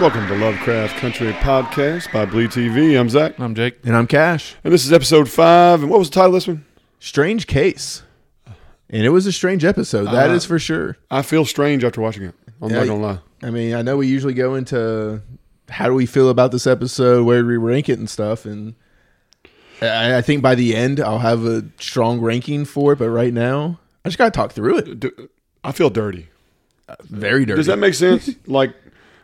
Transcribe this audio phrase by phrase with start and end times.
[0.00, 2.98] Welcome to Lovecraft Country Podcast by Bleed TV.
[2.98, 3.78] I'm Zach, I'm Jake.
[3.84, 4.54] And I'm Cash.
[4.62, 5.80] and this is episode five.
[5.82, 6.64] And what was the title of this one?
[7.00, 8.02] Strange case.
[8.90, 10.04] And it was a strange episode.
[10.06, 10.96] That Uh, is for sure.
[11.10, 12.34] I feel strange after watching it.
[12.62, 13.18] I'm not gonna lie.
[13.42, 15.22] I mean, I know we usually go into
[15.68, 18.44] how do we feel about this episode, where do we rank it and stuff.
[18.44, 18.74] And
[19.80, 22.98] I, I think by the end, I'll have a strong ranking for it.
[22.98, 25.30] But right now, I just got to talk through it.
[25.62, 26.28] I feel dirty.
[27.04, 27.56] Very dirty.
[27.56, 28.30] Does that make sense?
[28.46, 28.74] like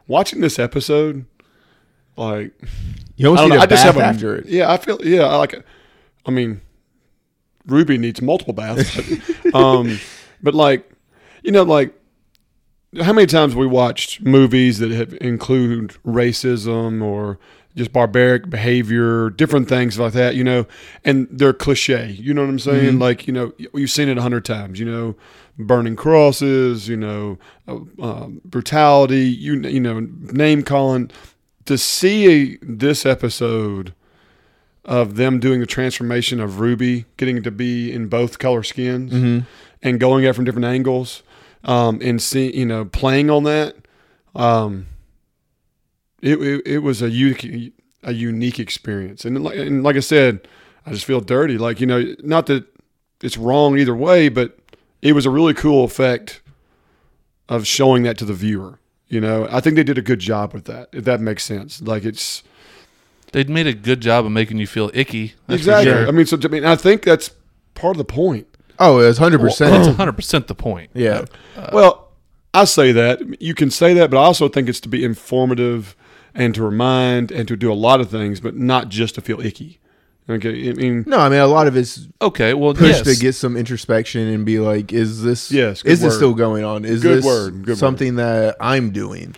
[0.07, 1.27] watching this episode,
[2.17, 2.53] like
[3.17, 3.61] you I almost don't need know.
[3.61, 4.47] a I just bath have a, after it.
[4.47, 4.99] Yeah, I feel.
[5.05, 5.65] Yeah, I like it.
[6.27, 6.61] I mean,
[7.67, 8.99] Ruby needs multiple baths.
[9.51, 9.99] But, um,
[10.43, 10.89] but like,
[11.43, 11.93] you know, like
[12.99, 17.39] how many times we watched movies that have include racism or
[17.77, 20.67] just barbaric behavior, different things like that, you know,
[21.05, 22.11] and they're cliche.
[22.11, 22.99] You know what I'm saying?
[22.99, 24.81] Like, you know, you've seen it a hundred times.
[24.81, 25.15] You know,
[25.57, 26.89] burning crosses.
[26.89, 29.29] You know, uh, um, brutality.
[29.29, 31.11] You you know, name calling.
[31.67, 33.95] To see this episode
[34.85, 39.13] of them doing the transformation of Ruby, getting to be in both color skins
[39.81, 41.23] and going at it from different angles,
[41.65, 43.77] um, and see you know playing on that.
[44.35, 44.87] Um,
[46.23, 50.47] it, it it was a unique a unique experience, and like, and like I said,
[50.87, 51.59] I just feel dirty.
[51.59, 52.67] Like you know, not that
[53.23, 54.59] it's wrong either way, but
[55.03, 56.41] it was a really cool effect
[57.49, 58.79] of showing that to the viewer.
[59.09, 60.89] You know, I think they did a good job with that.
[60.93, 62.45] If that makes sense, like it's
[63.33, 65.35] They'd made a good job of making you feel icky.
[65.47, 65.93] That's exactly.
[65.93, 66.09] sure.
[66.09, 67.31] I mean, so I mean, I think that's
[67.75, 68.50] part of the point.
[68.81, 69.87] Oh, it's hundred percent.
[69.87, 70.91] It's 100% the point.
[70.95, 71.27] Yeah.
[71.57, 72.09] Uh, well,
[72.55, 75.95] I say that you can say that, but I also think it's to be informative
[76.35, 79.41] and to remind and to do a lot of things, but not just to feel
[79.41, 79.79] icky.
[80.29, 83.03] Okay, I mean, No, I mean a lot of it's Okay, well, push yes.
[83.03, 86.63] to get some introspection and be like, is this Yes, good is this still going
[86.65, 86.85] on?
[86.85, 87.79] Is Good this word, good word.
[87.79, 89.35] something that I'm doing?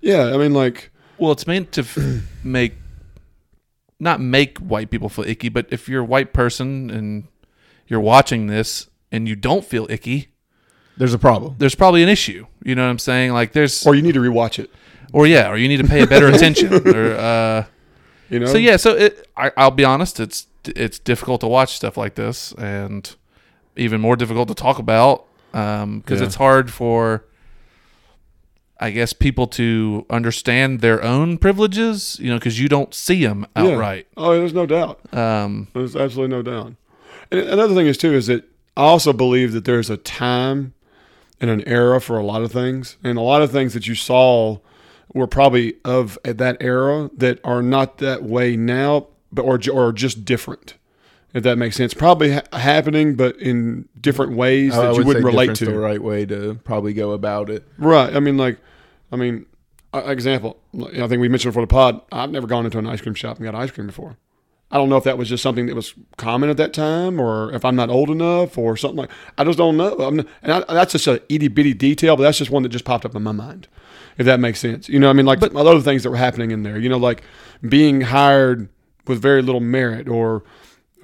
[0.00, 1.98] yeah, I mean, like, well, it's meant to f-
[2.44, 2.74] make,
[4.00, 7.28] not make white people feel icky, but if you're a white person and
[7.86, 10.28] you're watching this and you don't feel icky,
[10.96, 11.54] There's a problem.
[11.58, 12.46] there's probably an issue.
[12.64, 13.32] You know what I'm saying?
[13.32, 14.70] Like there's, or you need to rewatch it.
[15.12, 16.72] or yeah, or you need to pay a better attention.
[16.86, 17.64] Or uh,
[18.28, 21.76] You know, so yeah, so it, I, I'll be honest, it's it's difficult to watch
[21.76, 23.14] stuff like this, and
[23.76, 26.26] even more difficult to talk about because Yeah.
[26.26, 27.24] it's hard for,
[28.80, 32.18] I guess, people to understand their own privileges.
[32.20, 33.62] You know, because you don't see them Yeah.
[33.62, 34.06] outright.
[34.16, 34.98] Oh, there's no doubt.
[35.14, 36.74] Um, There's absolutely no doubt.
[37.30, 38.44] And another thing is too is that
[38.76, 40.74] I also believe that there's a time
[41.40, 43.94] and an era for a lot of things, and a lot of things that you
[43.94, 44.58] saw
[45.14, 50.24] were probably of that era that are not that way now, but or or just
[50.24, 50.74] different.
[51.34, 55.24] If that makes sense, probably ha- happening, but in different ways that you would wouldn't
[55.24, 55.64] say relate to.
[55.66, 57.66] the right way to probably go about it.
[57.76, 58.14] Right.
[58.14, 58.58] I mean, like,
[59.12, 59.44] I mean,
[59.92, 60.58] example.
[60.74, 62.00] I think we mentioned before the pod.
[62.10, 64.16] I've never gone into an ice cream shop and got ice cream before.
[64.70, 67.52] I don't know if that was just something that was common at that time, or
[67.52, 69.10] if I'm not old enough, or something like.
[69.38, 69.94] I just don't know.
[70.10, 72.84] Not, and I, that's just a itty bitty detail, but that's just one that just
[72.84, 73.68] popped up in my mind.
[74.18, 76.16] If that makes sense, you know, I mean, like a lot of things that were
[76.16, 77.22] happening in there, you know, like
[77.68, 78.68] being hired
[79.06, 80.42] with very little merit, or,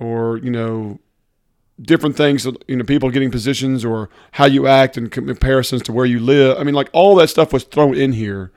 [0.00, 0.98] or you know,
[1.80, 6.06] different things, you know, people getting positions or how you act in comparisons to where
[6.06, 6.56] you live.
[6.58, 8.50] I mean, like all that stuff was thrown in here,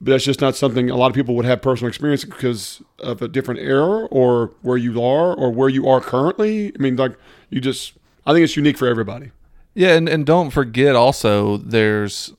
[0.00, 3.20] but that's just not something a lot of people would have personal experience because of
[3.20, 6.72] a different era or where you are or where you are currently.
[6.74, 7.16] I mean, like
[7.50, 7.94] you just,
[8.24, 9.32] I think it's unique for everybody.
[9.74, 12.32] yeah, and and don't forget also, there's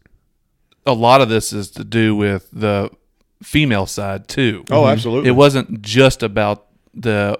[0.86, 2.90] a lot of this is to do with the
[3.44, 4.64] female side too.
[4.72, 4.92] Oh, mm-hmm.
[4.92, 5.30] absolutely.
[5.30, 7.40] It wasn't just about the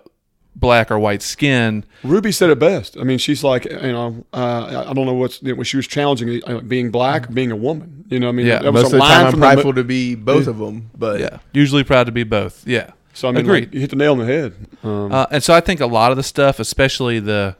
[0.59, 1.86] black or white skin.
[2.03, 2.97] Ruby said it best.
[2.97, 5.88] I mean, she's like, you know, uh, I don't know what's, you know, she was
[5.88, 8.06] challenging uh, being black, being a woman.
[8.09, 9.75] You know, I mean, Yeah, that was Most a of the line time, I'm from
[9.75, 12.67] the to be both of them, but Yeah, usually proud to be both.
[12.67, 12.91] Yeah.
[13.14, 13.66] So I mean, Agreed.
[13.66, 14.53] like, you hit the nail on the head.
[14.84, 17.56] Um, Uh, and so I think a lot of the stuff, especially the,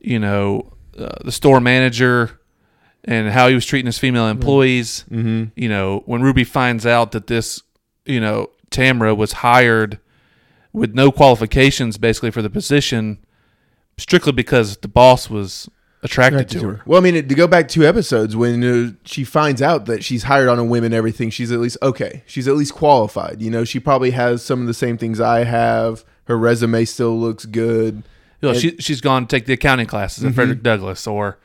[0.00, 2.38] you know, uh, the store manager
[3.04, 5.04] and how he was treating his female employees.
[5.10, 5.44] Mm-hmm.
[5.56, 7.62] You know, when Ruby finds out that this,
[8.04, 9.98] you know, Tamara was hired
[10.72, 13.18] with no qualifications basically for the position,
[13.98, 15.68] strictly because the boss was
[16.02, 16.82] attracted to her.
[16.86, 20.24] Well, I mean, to go back two episodes, when uh, she finds out that she's
[20.24, 22.22] hired on a whim and everything, she's at least okay.
[22.26, 23.40] She's at least qualified.
[23.40, 26.04] You know, she probably has some of the same things I have.
[26.24, 28.02] Her resume still looks good.
[28.40, 31.38] You know, she she's gone to take the accounting classes at Frederick Douglass, or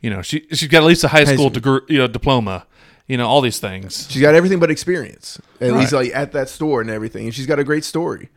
[0.00, 1.50] you know, she she's got at least a high school school.
[1.50, 2.66] degree, you know, diploma,
[3.08, 4.06] you know, all these things.
[4.10, 7.24] She's got everything but experience, at least like at that store and everything.
[7.24, 8.28] And she's got a great story.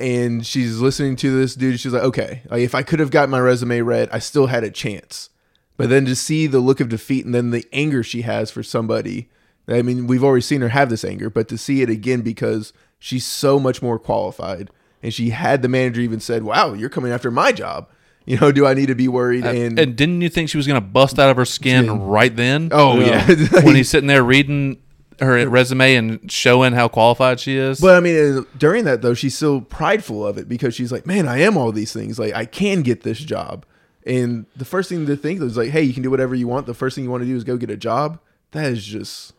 [0.00, 1.78] And she's listening to this dude.
[1.78, 4.64] She's like, okay, like if I could have got my resume read, I still had
[4.64, 5.28] a chance.
[5.76, 8.62] But then to see the look of defeat and then the anger she has for
[8.62, 9.28] somebody,
[9.68, 12.72] I mean, we've already seen her have this anger, but to see it again because
[12.98, 14.70] she's so much more qualified.
[15.02, 17.88] And she had the manager even said, wow, you're coming after my job.
[18.26, 19.44] You know, do I need to be worried?
[19.46, 22.34] And, And didn't you think she was going to bust out of her skin right
[22.34, 22.68] then?
[22.72, 23.26] oh, yeah.
[23.62, 24.80] when he's sitting there reading
[25.20, 27.80] her resume and showing how qualified she is.
[27.80, 31.06] But I mean, uh, during that though, she's still prideful of it because she's like,
[31.06, 32.18] "Man, I am all these things.
[32.18, 33.64] Like, I can get this job."
[34.06, 36.66] And the first thing to think is like, "Hey, you can do whatever you want.
[36.66, 38.18] The first thing you want to do is go get a job."
[38.52, 39.32] That is just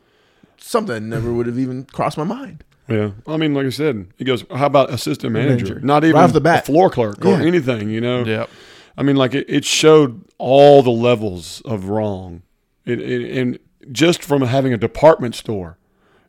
[0.58, 2.64] something that never would have even crossed my mind.
[2.88, 5.66] Yeah, I mean, like I said, he goes, "How about assistant manager?
[5.66, 5.80] Manager.
[5.86, 6.64] Not Right even off the bat.
[6.64, 7.42] a floor clerk or Yeah.
[7.46, 8.24] anything." You know.
[8.26, 8.50] yep.
[8.98, 12.42] I mean, like it, it showed all the levels of wrong,
[12.86, 13.58] it, it, and
[13.92, 15.78] just from having a department store,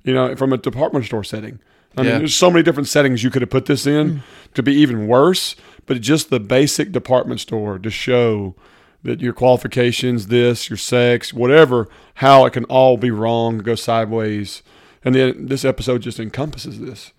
[0.05, 1.59] you know, from a department store setting.
[1.97, 2.11] I Yeah.
[2.11, 4.23] mean, there's so many different settings you could have put this in
[4.55, 5.57] to be even worse.
[5.87, 8.55] But just the basic department store to show
[9.03, 14.63] that your qualifications, this, your sex, whatever, how it can all be wrong, go sideways,
[15.05, 17.13] and then this episode just encompasses this.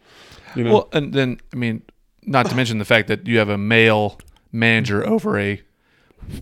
[0.55, 1.81] You know, Well, and then I mean,
[2.25, 4.17] not to mention the fact that you have a male
[4.53, 5.61] manager over a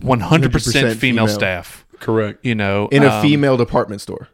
[0.00, 1.28] 100% female, female.
[1.28, 1.81] staff.
[2.02, 2.44] Correct.
[2.44, 4.28] You know, In a um, female department store,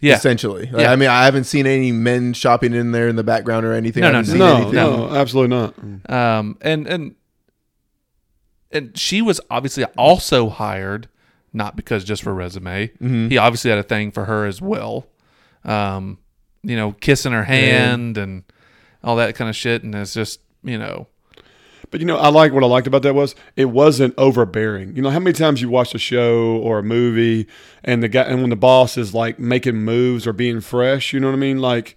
[0.00, 0.66] yeah, essentially.
[0.66, 0.92] Like, Yeah.
[0.92, 4.00] I mean, I haven't seen any men shopping in there in the background or anything.
[4.02, 4.74] No, I no, No, anything.
[4.74, 5.74] no, absolutely not.
[6.10, 7.14] um, and and
[8.72, 11.08] and she was obviously also hired
[11.52, 12.88] not because just for resume.
[12.88, 13.28] Mm-hmm.
[13.28, 15.06] He obviously had a thing for her as well.
[15.64, 16.18] Um,
[16.62, 18.44] you know, kissing her hand and
[19.04, 21.08] all that kind of shit, and it's just you know,
[21.92, 24.96] But you know, I like what I liked about that was it wasn't overbearing.
[24.96, 27.46] You know, how many times you watch a show or a movie
[27.84, 31.20] and the guy and when the boss is like making moves or being fresh, you
[31.20, 31.58] know what I mean?
[31.58, 31.96] Like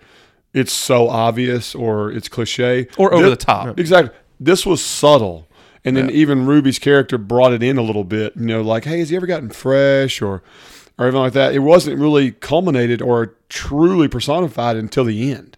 [0.54, 3.80] it's so obvious or it's cliche or over Thi- the top.
[3.80, 4.14] Exactly.
[4.38, 5.48] This was subtle.
[5.86, 9.00] And then even Ruby's character brought it in a little bit, you know, like, hey,
[9.00, 10.44] has he ever gotten fresh or
[10.98, 11.54] or anything like that?
[11.54, 15.58] It wasn't really culminated or truly personified until the end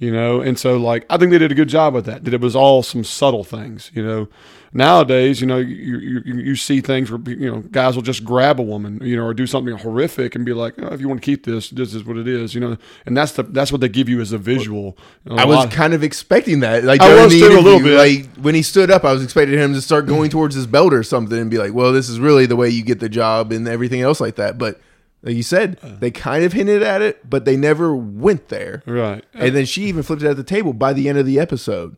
[0.00, 2.34] you know and so like i think they did a good job with that that
[2.34, 4.26] it was all some subtle things you know
[4.72, 8.58] nowadays you know you you, you see things where you know guys will just grab
[8.58, 11.20] a woman you know or do something horrific and be like oh, if you want
[11.20, 13.80] to keep this this is what it is you know and that's the that's what
[13.80, 14.96] they give you as a visual
[15.28, 16.84] I was kind of expecting that.
[16.84, 17.96] Like I was too, a little bit.
[17.96, 20.92] Like when he stood up, I was expecting him to start going towards his belt
[20.92, 23.52] or something and be like, "Well, this is really the way you get the job
[23.52, 24.80] and everything else like that." But
[25.22, 28.82] like you said, they kind of hinted at it, but they never went there.
[28.86, 31.38] right And then she even flipped it at the table by the end of the
[31.38, 31.96] episode.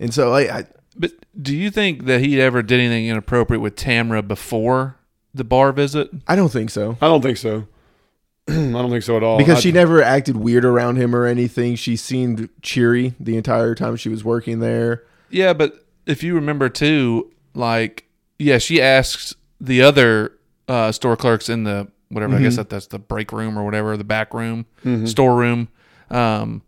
[0.00, 0.64] And so like, I,
[0.96, 4.96] But do you think that he ever did anything inappropriate with Tamara before
[5.34, 6.10] the bar visit?
[6.26, 6.96] I don't think so.
[7.00, 7.66] i don't think so
[8.48, 11.26] i don't think so at all Because I- she never acted weird around him or
[11.26, 11.76] anything.
[11.76, 15.04] She seemed cheery the entire time she was working there.
[15.30, 18.06] Yeah, but if you remember too, like
[18.38, 20.32] yeah, she asks the other
[20.66, 23.96] uh, store clerks in the whatever I guess that that's the break room or whatever,
[23.96, 24.66] the back room,
[25.06, 25.68] storeroom.
[26.10, 26.62] Um,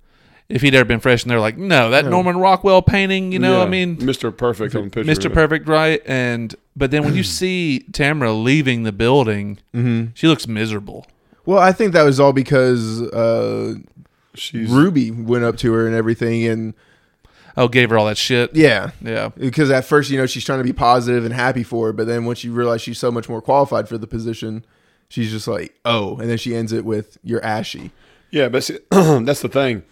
[0.49, 3.59] if he'd ever been fresh, and they're like, no, that Norman Rockwell painting, you know,
[3.59, 5.33] Yeah, I mean, mr perfect on picture Mr.
[5.33, 6.03] Perfect, right?
[6.05, 9.59] And but then when you see Tamara leaving the building,
[10.15, 11.07] she looks miserable.
[11.47, 13.75] Well, I think that was all because uh,
[14.35, 16.75] she's Ruby went up to her and everything, and
[17.57, 18.55] Oh, gave her all that shit.
[18.57, 19.29] yeah, Yeah.
[19.37, 22.07] because at first you know she's trying to be positive and happy for it, but
[22.07, 24.65] then once you realize she's so much more qualified for the position,
[25.09, 27.91] she's just like, oh, and then she ends it with "you're ashy."
[28.31, 29.83] Yeah, but see, that's the thing.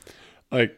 [0.51, 0.77] Like,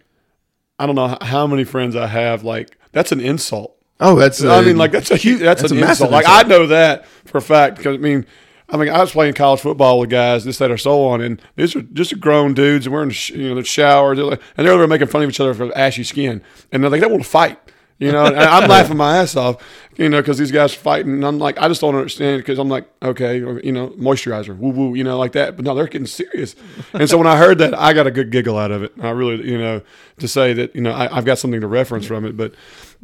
[0.79, 2.45] I don't know how many friends I have.
[2.45, 3.77] Like, that's an insult.
[4.01, 5.41] Oh, that's I mean, like that's a huge.
[5.41, 6.11] That's, that's an insult.
[6.11, 6.45] Like insult.
[6.45, 8.27] I know that for a fact because I mean,
[8.69, 11.41] I mean, I was playing college football with guys, this, that, or so on, and
[11.57, 14.67] these are just grown dudes, and we're in you know the shower, they're like- and
[14.67, 17.29] they're making fun of each other for ashy skin, and they're like they want to
[17.29, 17.59] fight.
[17.99, 19.63] You know, I'm laughing my ass off,
[19.97, 21.13] you know, because these guys are fighting.
[21.13, 24.71] And I'm like, I just don't understand because I'm like, okay, you know, moisturizer, woo
[24.71, 25.55] woo, you know, like that.
[25.55, 26.57] But no, they're getting serious.
[26.93, 28.93] And so when I heard that, I got a good giggle out of it.
[29.01, 29.81] I really, you know,
[30.19, 32.37] to say that, you know, I, I've got something to reference from it.
[32.37, 32.55] But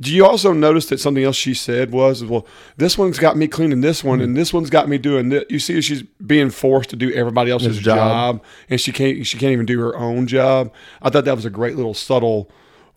[0.00, 3.46] do you also notice that something else she said was, well, this one's got me
[3.46, 5.44] cleaning this one, and this one's got me doing this.
[5.50, 7.96] You see, she's being forced to do everybody else's job.
[7.96, 9.26] job, and she can't.
[9.26, 10.72] She can't even do her own job.
[11.02, 12.50] I thought that was a great little subtle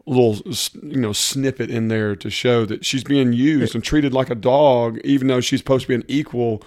[0.06, 0.36] little
[0.82, 4.36] you know snippet in there to show that she's being used and treated like a
[4.36, 6.62] dog even though she's supposed to be an equal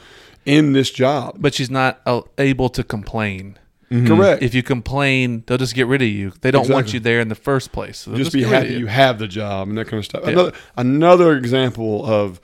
[0.47, 3.59] in this job But she's not uh, able to complain.
[3.90, 4.07] Mm-hmm.
[4.07, 6.33] correct If you complain, they'll just get rid of you.
[6.40, 7.99] They don't want you there in the first place.
[7.99, 8.78] So they'll just be get rid of happy you.
[8.81, 12.40] you have the job and that kind of stuff another, another example of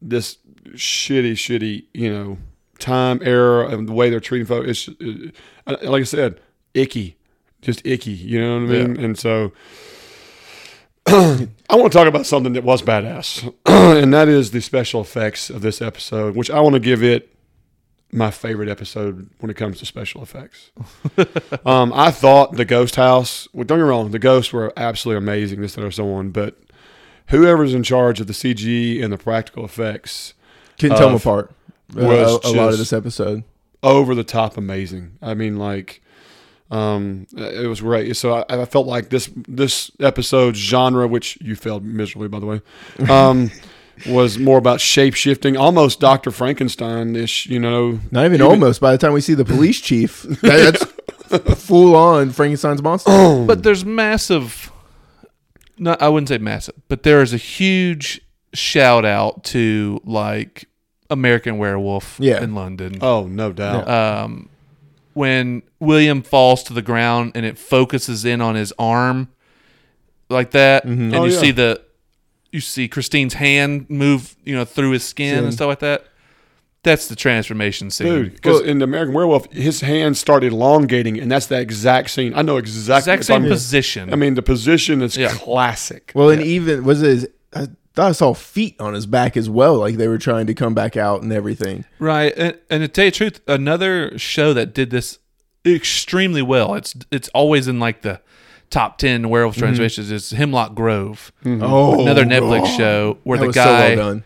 [0.00, 0.38] this
[0.70, 2.38] shitty shitty you know
[2.78, 4.68] time era and the way they're treating folks.
[4.68, 5.34] It's it,
[5.66, 6.40] like I said,
[6.74, 7.16] icky,
[7.60, 8.10] just icky.
[8.12, 9.04] You know what I mean?
[9.04, 9.52] And so.
[11.06, 15.50] I want to talk about something that was badass, and that is the special effects
[15.50, 17.34] of this episode, which I want to give it
[18.12, 20.70] my favorite episode when it comes to special effects.
[21.66, 23.48] um, I thought the Ghost House.
[23.52, 25.60] Well, don't get me wrong, the ghosts were absolutely amazing.
[25.60, 26.58] This and so on, but
[27.28, 30.34] whoever's in charge of the CG and the practical effects,
[30.78, 31.50] Can't tell them apart.
[31.96, 33.42] uh, was a, a lot of this episode.
[33.82, 35.18] over the top amazing.
[35.22, 36.02] I mean, like,
[36.72, 38.16] um, it was great.
[38.16, 42.46] So I, I felt like this this episode's genre, which you failed miserably, by the
[42.46, 42.60] way,
[43.10, 43.50] um,
[44.08, 47.46] was more about shape shifting, almost Doctor Frankenstein ish.
[47.46, 48.80] You know, Not even, almost.
[48.80, 50.80] By the time we see the police chief, that,
[51.28, 53.44] that's full on Frankenstein's monster.
[53.46, 54.70] But there's massive.
[55.78, 58.20] Not, I wouldn't say massive, but there is a huge
[58.54, 60.68] shout out to like
[61.10, 62.42] American Werewolf Yeah.
[62.42, 62.98] in London.
[63.00, 63.88] Oh, no doubt.
[63.88, 64.48] Um,
[65.14, 69.28] when William falls to the ground and it focuses in on his arm
[70.28, 71.02] like that, mm-hmm.
[71.02, 71.38] and Oh, you yeah.
[71.40, 71.82] see the
[72.50, 75.44] you see Christine's hand move, you know, through his skin Skin.
[75.44, 76.04] and stuff like that.
[76.82, 78.08] That's the transformation scene.
[78.08, 82.10] Dude, because Well- in the American Werewolf, his hand started elongating, and that's the exact
[82.10, 82.32] scene.
[82.34, 82.98] I know exactly.
[83.12, 84.12] exact same you're position.
[84.12, 85.28] I mean, the position is Yeah.
[85.32, 86.12] classic.
[86.14, 87.34] Well, and even was it?
[87.54, 90.18] Uh, His, I thought I saw feet on his back as well, like they were
[90.18, 91.84] trying to come back out and everything.
[91.98, 95.18] Right, and, and to tell you the truth, another show that did this
[95.64, 96.74] extremely well.
[96.74, 98.20] It's it's always in like the
[98.70, 99.64] top ten werewolf mm-hmm.
[99.64, 100.10] transformations.
[100.10, 101.62] Is Hemlock Grove, mm-hmm.
[101.62, 102.76] Oh, another Netflix God.
[102.76, 104.24] show where That the was so guy well done.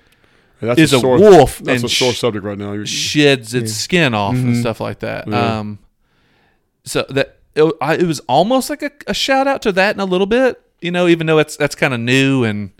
[0.60, 2.72] That's is a sore, wolf That's and a sore subject right now.
[2.72, 4.60] You're- sheds its skin off and mm-hmm.
[4.60, 5.28] stuff like that.
[5.28, 5.58] Yeah.
[5.58, 5.78] Um,
[6.84, 10.00] so that it, I, it was almost like a, a shout out to that in
[10.00, 12.70] a little bit, you know, even though it's that's kind of new and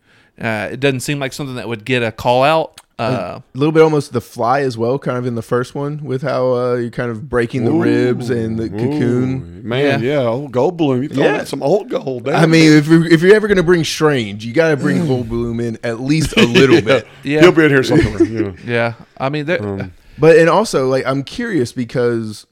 [0.40, 2.80] uh, it doesn't seem like something that would get a call out.
[2.98, 6.02] Uh, A little bit almost the fly as well, kind of in the first one
[6.02, 9.60] with how uh, you're kind of breaking the ribs and the cocoon.
[9.62, 11.02] Ooh, man, yeah, old Goldblum.
[11.02, 11.44] You throwing Yeah.
[11.44, 12.24] some old gold.
[12.24, 12.36] Damn.
[12.36, 15.02] I mean, if you're, if you're ever going to bring Strange, you got to bring
[15.02, 17.06] Goldblum in at least a little bit.
[17.22, 18.22] yeah, he'll be in here somewhere.
[18.24, 18.52] Yeah.
[18.64, 18.94] yeah.
[19.18, 22.46] I mean, Um, But and also like I'm curious because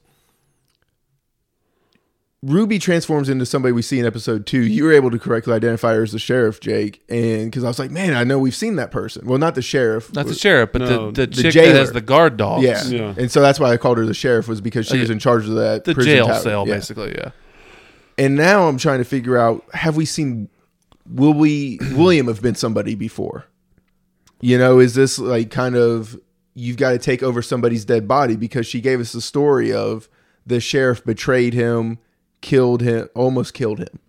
[2.45, 4.61] Ruby transforms into somebody we see in episode two.
[4.61, 7.79] You were able to correctly identify her as the sheriff, Jake, and because I was
[7.79, 9.25] like, man, I know we've seen that person.
[9.25, 11.73] Well, not the sheriff, not the sheriff, but No, the, the, the chick jailer.
[11.73, 12.63] that has the guard dogs.
[12.63, 12.83] yeah.
[12.83, 13.13] Yeah.
[13.17, 15.17] and so that's why I called her the sheriff was because she Oh, was in
[15.17, 16.39] charge of that the prison jail tower.
[16.39, 16.75] cell, Yeah.
[16.75, 17.15] basically.
[17.17, 17.31] Yeah.
[18.17, 20.47] And now I'm trying to figure out: have we seen?
[21.09, 23.45] Will we William have been somebody before?
[24.41, 26.19] You know, is this like kind of
[26.53, 30.07] you've got to take over somebody's dead body because she gave us the story of
[30.45, 31.97] the sheriff betrayed him,
[32.45, 33.99] killed him, almost killed him.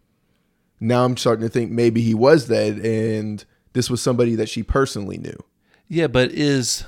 [0.79, 4.63] Now I'm starting to think maybe he was dead and this was somebody that she
[4.63, 5.43] personally knew.
[5.89, 6.85] Yeah, but is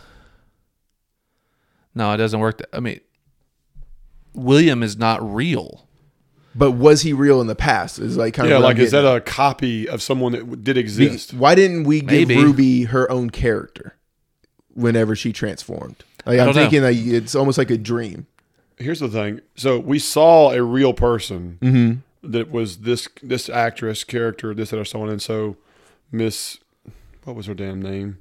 [1.94, 2.58] no, it doesn't work.
[2.58, 3.00] That, I mean,
[4.34, 5.88] William is not real.
[6.54, 7.98] But was he real in the past?
[7.98, 10.64] Is like kind Yeah, of what like is that getting a copy of someone that
[10.64, 11.32] did exist?
[11.32, 12.36] Why didn't we give Maybe.
[12.36, 13.96] Ruby her own character
[14.74, 16.04] whenever she transformed?
[16.26, 16.62] Like I'm don't know.
[16.62, 18.26] thinking like it's almost like a dream.
[18.78, 19.40] Here's the thing.
[19.56, 22.30] So we saw a real person Mm-hmm.
[22.32, 25.56] that was this this actress character, this that or someone, and so
[26.12, 26.58] Miss,
[27.24, 28.18] what was her damn name?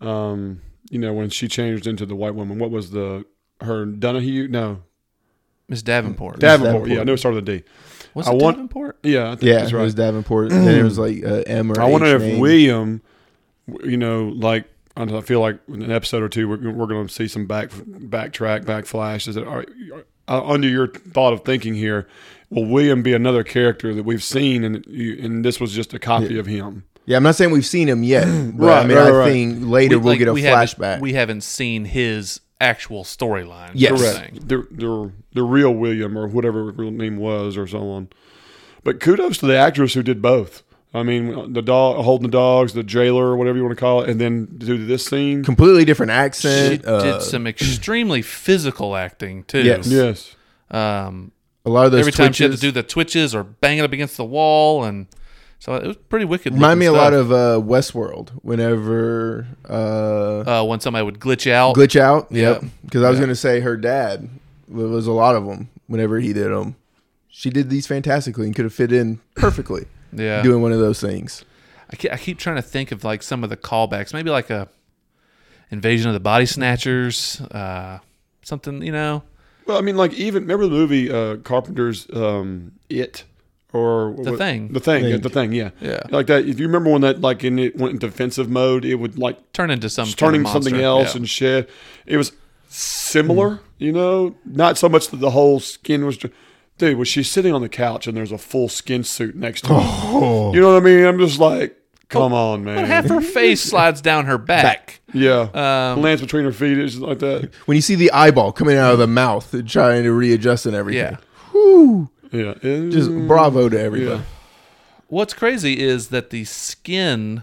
[0.00, 2.58] Um, you know when she changed into the white woman.
[2.58, 3.24] What was the
[3.60, 4.46] her Donahue?
[4.48, 4.82] No,
[5.68, 6.38] Miss Davenport.
[6.38, 6.64] Davenport.
[6.84, 6.90] Davenport.
[6.90, 7.64] Yeah, I know it started with a D.
[8.14, 8.98] was I it want- Davenport?
[9.02, 10.52] Yeah, I think Yeah, that's it was Davenport.
[10.52, 12.38] and then it was like uh, M or I wonder H if name.
[12.40, 13.02] William,
[13.84, 14.66] you know, like
[14.98, 17.12] I don't know, I feel like in an episode or two, we're, we're going to
[17.12, 19.36] see some back backtrack, back flashes.
[19.36, 19.64] That are,
[20.26, 22.08] uh, under your thought of thinking here,
[22.50, 26.38] will William be another character that we've seen, and and this was just a copy
[26.38, 26.84] of him?
[27.06, 28.24] Yeah, I'm not saying we've seen him yet,
[28.56, 29.32] but Right, I mean, right, I right.
[29.32, 31.00] think later We- we'll like, get a we haven't- flashback.
[31.00, 33.70] We haven't seen his actual storyline.
[33.74, 34.00] Yes.
[34.00, 34.48] sort Correct.
[34.48, 38.08] The, the the real William or whatever her real name was, or so on.
[38.82, 40.62] But kudos to the actress who did both.
[40.94, 44.08] I mean, the dog holding the dogs, the jailer, whatever you want to call it,
[44.08, 45.44] and then do this scene.
[45.44, 46.86] Completely different She accent.
[46.86, 49.62] uh, did some extremely physical acting too.
[49.62, 49.86] Yes.
[49.86, 50.34] Yes.
[50.70, 51.32] Um,
[51.66, 53.82] a lot of those every time she had to do the twitches or bang it
[53.82, 55.06] up against the wall, and
[55.58, 56.54] so it was pretty wicked.
[56.54, 58.30] Remind me a lot of uh, Westworld.
[58.42, 61.76] Whenever uh, uh, when somebody would glitch out.
[61.76, 62.62] glitch out, yep.
[62.62, 62.68] Yeah.
[62.84, 63.24] Because I was Yeah.
[63.26, 64.28] going to say her dad
[64.68, 65.68] there was a lot of them.
[65.86, 66.76] Whenever he did them,
[67.28, 71.00] she did these fantastically and could have fit in perfectly yeah, doing one of those
[71.00, 71.44] things.
[71.90, 74.50] I keep, I keep trying to think of like some of the callbacks, maybe like
[74.50, 74.68] a
[75.70, 77.98] Invasion of the Body Snatchers, uh,
[78.42, 79.22] something you know.
[79.66, 83.24] Well, I mean, like even remember the movie uh, Carpenter's um, It
[83.74, 84.68] or The what- Thing.
[84.72, 85.20] the thing, yeah, Thing.
[85.20, 86.00] the thing, yeah, Yeah.
[86.10, 86.46] like that.
[86.46, 89.52] If you remember when that like in it went in defensive mode, it would like
[89.52, 91.18] Turn into some turning kind of something else Yeah.
[91.18, 91.70] and shit.
[92.06, 92.32] It was
[92.68, 93.60] similar.
[93.78, 96.16] You know, not so much that the whole skin was.
[96.16, 96.30] ju-
[96.78, 99.68] Dude, was she sitting on the couch and there's a full skin suit next to
[99.74, 99.80] her?
[99.80, 101.04] Oh, You know what I mean?
[101.04, 101.76] I'm just like,
[102.08, 102.76] come on, man.
[102.76, 105.00] But half her face slides down her back.
[105.12, 105.48] yeah,
[105.92, 107.50] Um, lands between her feet, it's like that.
[107.66, 111.02] when you see the eyeball coming out of the mouth, trying to readjust and everything.
[111.02, 111.16] Yeah.
[111.52, 112.10] Whew.
[112.30, 114.18] Yeah, Just bravo to everybody.
[114.18, 114.22] yeah.
[115.08, 117.42] What's crazy is that the skin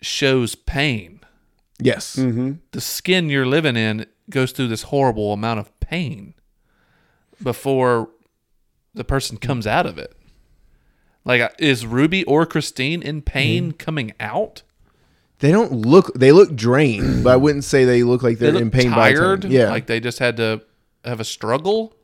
[0.00, 1.20] shows pain.
[1.78, 2.14] Yes.
[2.14, 6.33] The skin you're living in goes through this horrible amount of pain
[7.42, 8.10] before
[8.94, 10.14] the person comes out of it.
[11.24, 14.62] Like, uh, is Ruby or Christine in pain coming out?
[15.40, 16.12] They don't look.
[16.14, 18.90] They look drained, but I wouldn't say they look like They they're look in pain.
[18.90, 19.44] by time- tired.
[19.44, 19.70] Yeah.
[19.70, 20.62] like they just had to
[21.04, 21.94] have a struggle.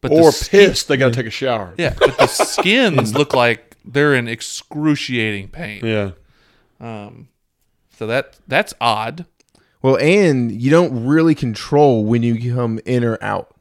[0.00, 1.74] But the Or skin- pissed, they got to take a shower.
[1.78, 5.84] Yeah, but the skins look like they're in excruciating pain.
[5.84, 6.10] Yeah.
[6.80, 7.28] Um,
[7.96, 9.26] so that that's odd.
[9.80, 13.51] well, and you don't really control when you come in or out,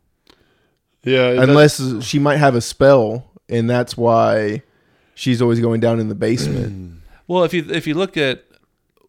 [1.03, 1.33] Yeah.
[1.33, 4.63] that- unless she might have a spell, and that's why
[5.15, 6.97] she's always going down in the basement.
[7.27, 8.43] Well, if you if you look at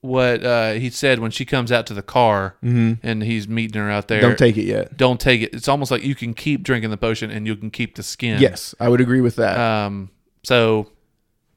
[0.01, 3.91] what uh, he said when she comes out to the car and he's meeting her
[3.91, 4.97] out there, don't take it yet.
[4.97, 5.53] don't take it.
[5.53, 8.41] It's almost like you can keep drinking the potion and you can keep the skin.
[8.41, 9.59] Yes, I would agree with that.
[9.59, 10.11] Um.
[10.45, 10.89] So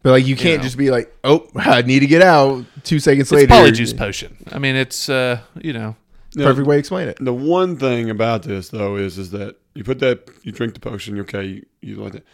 [0.01, 0.63] but like, you can't know.
[0.63, 4.35] just be like, "Oh, I need to get out." Two seconds it's later, polyjuice potion.
[4.51, 5.95] I mean, it's uh, you know,
[6.33, 6.45] Yeah.
[6.47, 7.17] Perfect way to explain it.
[7.21, 10.79] The one thing about this though is is that you put that you drink the
[10.79, 12.25] potion, you're okay, you, you like that.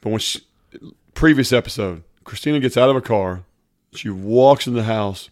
[0.00, 0.40] But when she,
[1.14, 3.42] previous episode, Christina gets out of a car,
[3.94, 5.30] she walks in the house.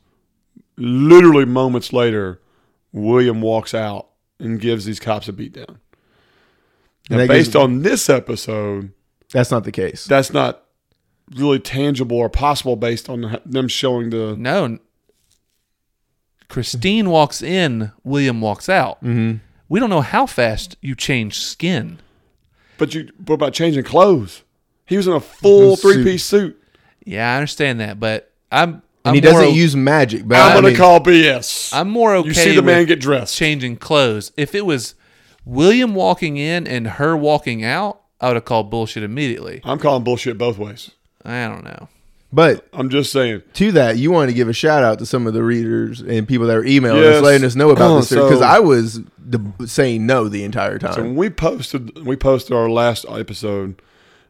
[0.76, 2.40] Literally moments later,
[2.92, 5.78] William walks out and gives these cops a beat down.
[7.10, 8.92] Now, based gives- on this episode,
[9.32, 10.04] That's not the case.
[10.06, 10.64] that's not
[11.36, 14.34] really tangible or possible based on them showing the.
[14.38, 14.78] no.
[16.48, 19.02] Christine walks in, William walks out.
[19.04, 19.36] Mm-hmm.
[19.70, 22.00] We don't know how fast you change skin.
[22.76, 24.42] But you, what about changing clothes?
[24.84, 26.60] He was in a full three piece suit.
[27.06, 28.82] Yeah, I understand that, but I'm.
[29.02, 30.28] I'm and he doesn't o- use magic.
[30.28, 31.72] But I'm I gonna mean, call BS.
[31.72, 32.28] I'm more okay.
[32.28, 33.34] you see the man get dressed.
[33.34, 34.30] changing clothes.
[34.36, 34.94] If it was
[35.46, 39.62] William walking in and her walking out, I would have called bullshit immediately.
[39.64, 40.90] I'm calling bullshit both ways.
[41.24, 41.88] I don't know.
[42.32, 43.42] But I'm just saying.
[43.54, 46.28] to that, you want to give a shout out to some of the readers and
[46.28, 47.16] people that are emailing Yes.
[47.16, 49.00] us, letting us know about this So- because I was
[49.66, 51.04] saying no the entire So time.
[51.06, 53.80] when we posted, we posted our last episode.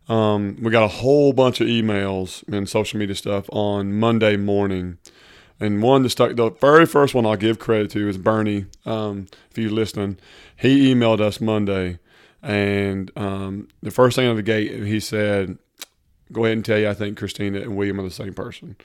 [0.09, 4.99] Um, we got a whole bunch of emails and social media stuff on Monday morning,
[5.61, 6.35] and one to stuck.
[6.37, 8.65] The very first one I'll give credit to is Bernie.
[8.85, 10.17] Um, if you're listening,
[10.57, 11.99] he emailed us Monday,
[12.43, 15.59] and um, the first thing out of the gate he said,
[16.33, 18.77] "Go ahead and tell you, I think Christina and William are the same person."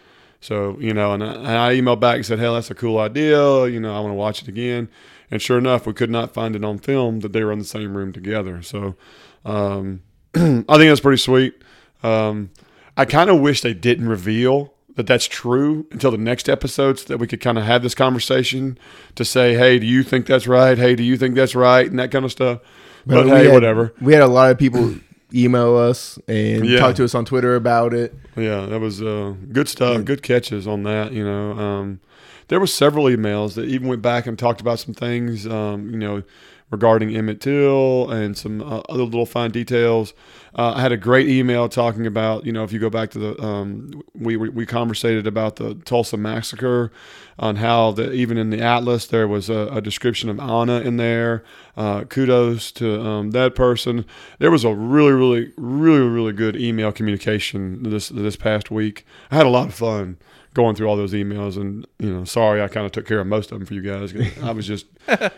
[0.41, 2.99] So you know, and I, and I emailed back and said, "Hell, that's a cool
[2.99, 3.67] idea.
[3.67, 4.89] You know, I want to watch it again."
[5.31, 7.65] And sure enough, we could not find it on film that they were in the
[7.65, 8.61] same room together.
[8.61, 8.95] So
[9.43, 10.01] um,
[10.35, 11.55] I think that's pretty sweet.
[12.03, 12.51] Um,
[12.95, 17.05] I kind of wish they didn't reveal that that's true until the next episode, so
[17.07, 18.77] that we could kind of have this conversation
[19.15, 20.77] to say, "Hey, do you think that's right?
[20.77, 22.59] Hey, do you think that's right?" and that kind of stuff.
[23.05, 23.93] But, we hey, had- whatever.
[23.99, 24.95] We had a lot of people
[25.33, 26.79] email us and Yeah.
[26.79, 28.13] talk to us on Twitter about it.
[28.37, 30.03] Yeah, that was uh, good stuff.
[30.05, 31.11] Good catches on that.
[31.13, 31.99] You know, um,
[32.47, 35.47] there were several emails that even went back and talked about some things.
[35.47, 36.23] Um, you know,
[36.71, 40.13] regarding Emmett Till and some uh, other little fine details.
[40.57, 43.19] Uh, I had a great email talking about, you know, if you go back to
[43.19, 46.91] the, um, we, we, we conversated about the Tulsa massacre
[47.37, 50.97] on how the, even in the Atlas, there was a, a description of Anna in
[50.97, 51.43] there.
[51.77, 54.05] Uh, kudos to um, that person.
[54.39, 59.05] There was a really, really, really, really good email communication this, this past week.
[59.29, 60.17] I had a lot of fun
[60.55, 63.27] going through all those emails and you know sorry i kind of took care of
[63.27, 64.87] most of them for you guys i was just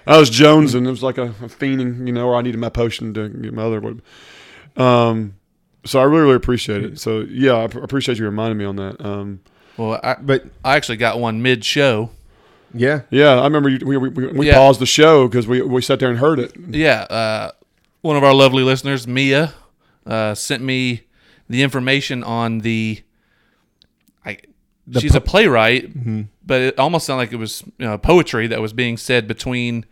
[0.08, 2.58] i was jones and it was like a, a fiending you know where i needed
[2.60, 4.02] my potion to get my other one
[4.78, 5.34] um
[5.86, 9.04] so i really really appreciate it so yeah i appreciate you reminding me on that
[9.04, 9.42] um
[9.76, 12.12] Well, I, But I actually got one mid show.
[12.74, 14.56] yeah, yeah i remember you, we, we, we, we Yeah.
[14.56, 17.52] paused the show because we, we sat there and heard it Yeah, uh,
[18.02, 19.54] one of our lovely listeners, Mia,
[20.06, 21.02] uh, sent me
[21.50, 23.02] the information on the.
[24.96, 25.92] I, she's a playwright,
[26.46, 29.86] but it almost sounded like it was you know, poetry that was being said between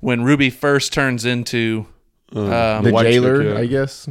[0.00, 1.86] when Ruby first turns into.
[2.32, 3.58] Um, the white chick, jailer, yeah.
[3.58, 4.08] I guess.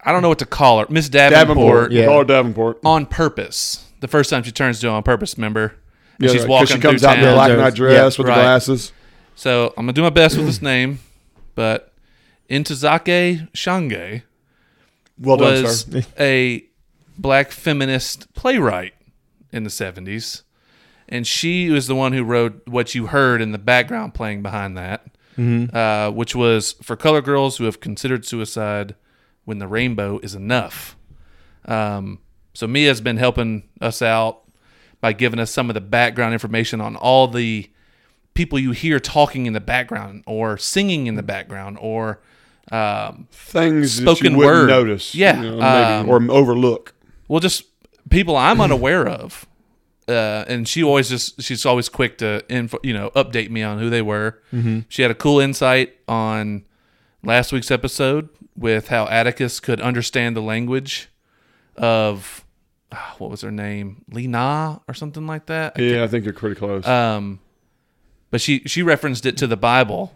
[0.00, 2.06] I don't know what to call her, Miss davenport Davenport, Yeah.
[2.06, 3.86] call her davenport on purpose.
[4.00, 5.76] The first time she turns to on purpose, remember?
[6.18, 7.36] And yeah, she's 'cause walking she comes through out in the town.
[7.36, 8.34] black night dress with Right.
[8.36, 8.92] the glasses
[9.36, 10.98] So I'm gonna do my best with this name,
[11.54, 11.92] but
[12.50, 14.22] Ntozake Shange
[15.18, 16.64] well done was sir a
[17.16, 18.94] black feminist playwright
[19.54, 20.42] in the 70s.
[21.08, 24.76] and she was the one who wrote what you heard in the background playing behind
[24.76, 25.06] that,
[25.38, 28.94] uh, which was for color girls who have considered suicide
[29.44, 30.96] when the rainbow is enough.
[31.66, 32.18] Um,
[32.54, 34.42] so Mia's been helping us out
[35.00, 37.70] by giving us some of the background information on all the
[38.34, 42.20] people you hear talking in the background or singing in the background or
[42.72, 44.66] um, Things that Spoken you wouldn't word.
[44.68, 46.94] notice, Yeah, you know, um, or overlook.
[47.28, 47.64] well just
[48.10, 49.46] people i'm unaware of
[50.06, 53.78] uh, and she always just she's always quick to info, you know update me on
[53.78, 54.38] who they were.
[54.90, 56.66] She had a cool insight on
[57.22, 61.08] last week's episode with how atticus could understand the language
[61.76, 62.44] of
[62.92, 64.04] ah, what was her name?
[64.10, 65.78] Lena or something like that?
[65.78, 66.86] Yeah, I think you're pretty close.
[66.86, 67.40] um,
[68.30, 70.14] but she she referenced it to the Bible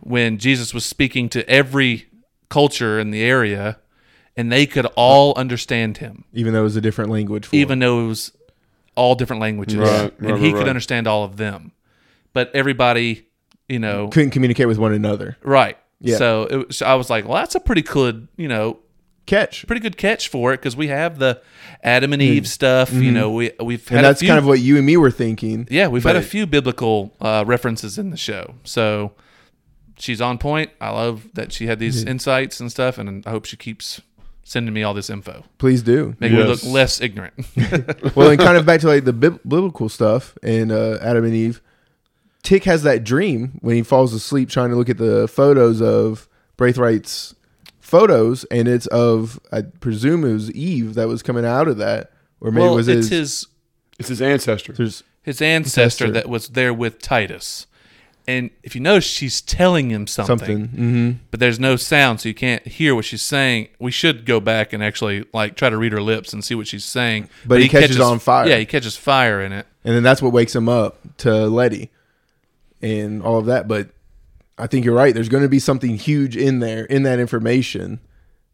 [0.00, 2.06] when Jesus was speaking to every
[2.50, 3.78] culture in the area,
[4.36, 7.46] and they could all understand him, Even though it was a different language.
[7.46, 8.32] For even though it was
[8.94, 11.72] all different languages, Right, and right, he right, could understand all of them.
[12.32, 13.26] But everybody,
[13.68, 15.36] you know, couldn't communicate with one another.
[15.42, 15.78] right?
[16.00, 16.16] Yeah.
[16.18, 18.78] So it was, I was like, well, that's a pretty good, you know,
[19.24, 19.66] Catch.
[19.66, 21.42] pretty good catch for it because we have the
[21.82, 22.92] Adam and Eve stuff.
[22.92, 23.96] You know, we we've had Mm-hmm.
[23.96, 25.66] And that's a few, kind of what you and me were thinking.
[25.68, 28.54] Yeah, we've had a few biblical uh, references in the show.
[28.62, 29.14] So
[29.98, 30.70] she's on point.
[30.80, 34.00] I love that she had these insights and stuff, and I hope she keeps
[34.46, 35.44] sending me all this info.
[35.58, 36.14] Please do.
[36.20, 37.34] Make me look less ignorant.
[38.14, 41.60] well, and kind of back to like the biblical stuff and uh, Adam and Eve.
[42.44, 46.28] Tick has that dream when he falls asleep trying to look at the photos of
[46.56, 47.34] Braithwhite's
[47.80, 52.12] photos, and it's of I presume it was Eve that was coming out of that,
[52.40, 53.18] or maybe well, it was it's his.
[53.18, 53.46] his
[53.98, 54.72] it's his ancestor.
[54.74, 56.10] there's his ancestor Ancestor.
[56.12, 57.66] that was there with Titus.
[58.28, 60.66] And if you notice, she's telling him something, something.
[60.68, 63.68] hmm but there's no sound, so you can't hear what she's saying.
[63.78, 66.66] We should go back and actually like try to read her lips and see what
[66.66, 67.28] she's saying.
[67.44, 68.48] But he catches on fire.
[68.48, 69.66] Yeah, he catches fire in it.
[69.84, 71.90] And then that's what wakes him up to Leti
[72.82, 73.68] and all of that.
[73.68, 73.90] But
[74.58, 75.14] I think you're right.
[75.14, 78.00] There's going to be something huge in there, in that information,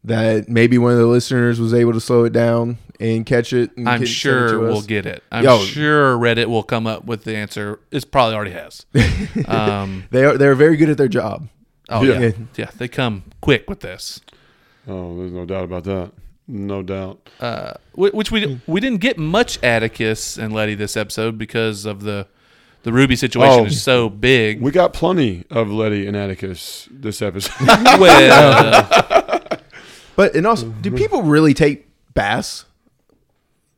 [0.05, 3.75] that maybe one of the listeners was able to slow it down and catch it.
[3.77, 5.23] And I'm get- send it sure we'll get it.
[5.31, 5.59] I'm Yo.
[5.59, 7.79] sure Reddit will come up with the answer.
[7.91, 8.85] It probably already has.
[9.47, 11.47] Um, They are they're very good at their job.
[11.89, 12.19] oh Yeah.
[12.19, 12.31] yeah.
[12.55, 14.19] yeah, They come quick with this.
[14.87, 16.11] Oh, there's no doubt about that.
[16.45, 17.29] No doubt.
[17.39, 22.27] Uh, which we we didn't get much Atticus and Leti this episode because of the
[22.83, 23.65] the Ruby situation Oh.
[23.65, 24.59] is so big.
[24.61, 27.65] We got plenty of Leti and Atticus this episode.
[27.97, 29.32] well,
[30.15, 30.81] But and also, Mm-hmm.
[30.81, 32.65] do people really take baths?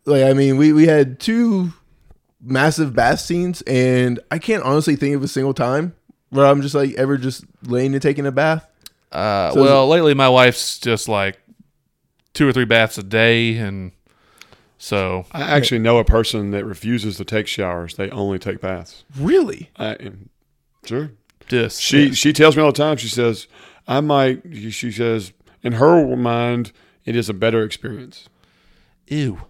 [0.06, 1.74] Like, I mean, we we had two
[2.42, 5.96] massive bath scenes, and I can't honestly think of a single time
[6.30, 8.68] where I'm just like ever just laying and taking a bath.
[9.12, 11.40] uh, So is well, lately my wife's just like
[12.34, 13.94] two or three baths a day, and
[14.78, 17.96] so I actually know a person that refuses to take showers.
[17.96, 19.06] They only take baths.
[19.18, 19.72] Really?
[19.78, 19.98] I,
[20.86, 21.12] sure.
[21.50, 21.80] Yes.
[21.80, 22.98] She she tells me all the time.
[22.98, 23.48] She says,
[23.88, 25.32] "I might." She says,
[25.66, 26.72] in her mind,
[27.06, 28.30] it is a better experience.
[29.08, 29.42] ew.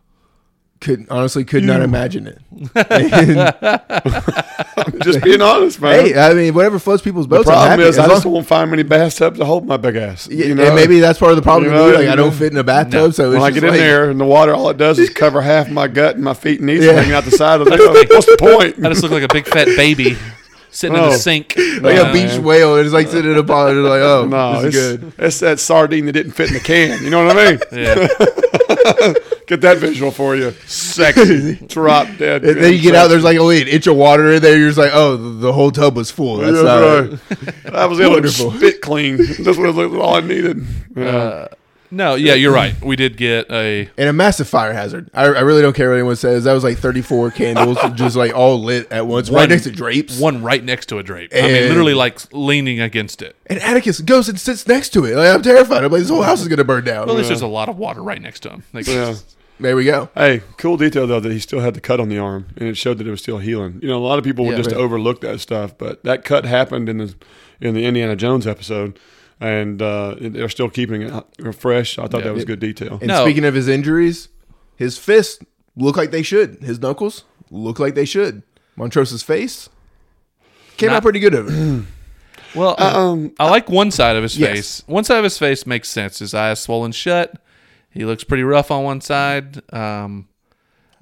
[0.82, 2.40] Could honestly could not imagine it.
[2.76, 3.40] And,
[5.04, 6.06] Just being honest, man.
[6.06, 7.48] hey, I mean, whatever floats people's the boats.
[7.48, 7.84] I'm problem happy.
[7.84, 10.28] is, As I long- just won't find many bathtubs to hold my big ass.
[10.30, 10.64] Yeah, you know?
[10.66, 11.72] and maybe that's part of the problem.
[11.72, 11.92] You know.
[11.92, 13.10] Like I don't fit in a bathtub, No.
[13.12, 15.00] so when it's I just get in like- there and the water, all it does
[15.00, 16.92] is cover half my gut and my feet and knees Yeah.
[16.92, 18.08] hanging out the side of the thing.
[18.10, 18.86] What's the point?
[18.86, 20.18] I just look like a big fat baby
[20.76, 21.12] sitting in Oh.
[21.12, 21.56] the sink.
[21.82, 23.78] like Uh, a beach whale, and it's like sitting in a pond.
[23.78, 25.14] And like, oh, No, this it's, is good.
[25.18, 27.04] it's that sardine that didn't fit in the can.
[27.04, 27.60] You know what I mean?
[27.72, 28.08] Yeah.
[29.48, 30.52] Get that visual for you.
[30.66, 31.56] Sexy.
[31.68, 32.44] Drop dead.
[32.44, 34.58] And then you get out, there's like only an inch of water in there.
[34.58, 36.38] You're just like, oh, the the whole tub was full.
[36.38, 37.76] That's That's not right.
[37.76, 38.52] I was able Wonderful.
[38.52, 39.18] to spit clean.
[39.18, 40.66] That's what all I needed.
[40.96, 41.06] Yeah.
[41.06, 41.48] Uh,
[41.92, 42.80] no, yeah, you're right.
[42.82, 45.10] We did get a And a massive fire hazard.
[45.14, 46.44] I, I really don't care what anyone says.
[46.46, 50.20] That was like 34 candles, just like all lit at once, right next to drapes.
[50.20, 51.32] one right next to a drape.
[51.34, 53.36] I mean, And- literally like leaning against it.
[53.48, 55.16] And Atticus goes and sits next to it.
[55.16, 55.84] Like, I'm terrified.
[55.84, 57.08] I'm like, this whole house is gonna burn down.
[57.08, 58.64] Well, at least there's a lot of water right next to him.
[58.74, 59.16] Like, yeah.
[59.60, 60.10] there we go.
[60.16, 62.76] Hey, cool detail though that he still had the cut on the arm, and it
[62.76, 63.80] showed that it was still healing.
[63.82, 64.58] You know, a lot of people would Yeah.
[64.64, 64.80] just Right.
[64.82, 67.16] overlook that stuff, but that cut happened in the
[67.62, 69.00] in the Indiana Jones episode,
[69.40, 71.24] and uh, they're still keeping it
[71.56, 71.98] fresh.
[72.00, 72.28] I thought Yeah.
[72.28, 72.98] that was good detail.
[73.02, 73.24] And No.
[73.26, 74.30] speaking of his injuries,
[74.76, 75.44] his fists
[75.76, 76.58] look like they should.
[76.62, 78.44] His knuckles look like they should.
[78.78, 79.70] Montrose's face
[80.78, 81.86] came Not- out pretty good of it.
[82.56, 84.52] well, Um, I like one side of his Yes.
[84.52, 84.84] face.
[84.88, 86.20] One side of his face makes sense.
[86.20, 87.42] His eyes swollen shut.
[87.90, 89.62] He looks pretty rough on one side.
[89.74, 90.28] Um,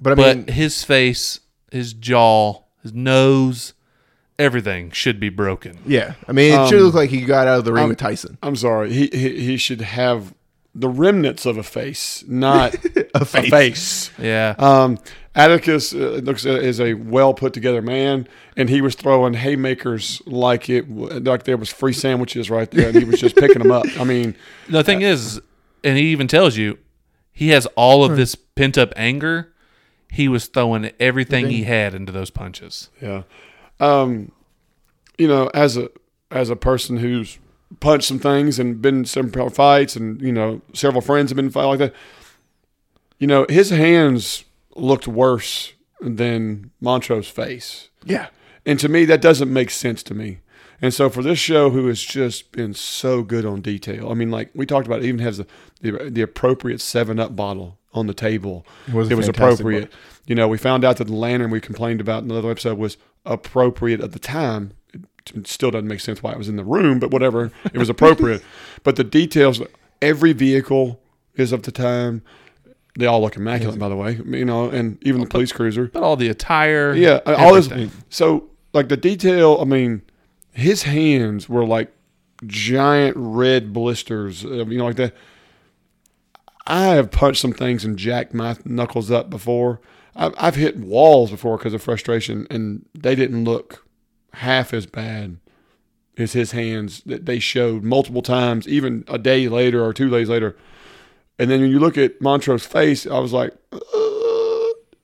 [0.00, 1.40] But I but mean, his face,
[1.72, 3.72] his jaw, his nose,
[4.38, 5.78] everything should be broken.
[5.86, 6.14] yeah.
[6.28, 7.98] I mean, it Um, should look like he got out of the ring um, with
[7.98, 8.38] Tyson.
[8.42, 8.92] I'm sorry.
[8.92, 10.34] He, he he should have
[10.74, 12.74] the remnants of a face, not
[13.14, 13.50] a face.
[13.50, 14.10] face.
[14.18, 14.54] Yeah.
[14.58, 14.98] Um,
[15.36, 20.22] Atticus uh, looks uh, is a well put together man, and he was throwing haymakers
[20.26, 23.72] like it like there was free sandwiches right there, and he was just picking them
[23.72, 23.84] up.
[23.98, 24.36] I mean,
[24.68, 25.40] the thing is,
[25.82, 26.78] and he even tells you,
[27.32, 29.52] he has all of this pent up anger.
[30.10, 32.90] He was throwing everything he had into those punches.
[33.02, 33.22] yeah,
[33.84, 34.32] um,
[35.18, 35.90] you know, as a
[36.30, 37.38] as a person who's
[37.80, 41.46] punched some things and been in several fights, and you know, several friends have been
[41.46, 41.94] in fight like that.
[43.18, 44.44] You know, his hands
[44.74, 47.88] looked worse than Montrose' face.
[48.04, 48.28] Yeah.
[48.66, 50.40] And to me, that doesn't make sense to me.
[50.82, 54.30] And so for this show, who has just been so good on detail, I mean,
[54.30, 55.46] like we talked about, it even has the
[55.80, 58.66] the, the appropriate Seven Up bottle on the table.
[58.88, 59.92] It was it was appropriate.
[60.26, 62.96] You know, we found out that the lantern we complained about in another episode was
[63.24, 64.72] appropriate at the time.
[65.34, 67.88] It still doesn't make sense why it was in the room, but whatever, it was
[67.88, 68.42] appropriate.
[68.82, 69.62] but the details,
[70.02, 71.00] every vehicle
[71.34, 72.22] is of the time.
[72.98, 74.20] They all look immaculate, by the way.
[74.24, 75.86] You know, and even the police cruiser.
[75.88, 77.70] But all the attire, Yeah, all this.
[77.70, 77.90] everything.
[78.10, 79.58] So, like the detail.
[79.60, 80.02] I mean,
[80.52, 81.90] his hands were like
[82.46, 84.44] giant red blisters.
[84.44, 85.14] uh, You know, like that.
[86.66, 89.80] I have punched some things and jacked my knuckles up before.
[90.16, 93.86] I've, I've hit walls before because of frustration, and they didn't look
[94.34, 95.38] half as bad
[96.16, 100.28] as his hands that they showed multiple times, even a day later or two days
[100.28, 100.56] later.
[101.38, 103.78] And then when you look at Montrose's face, I was like, uh,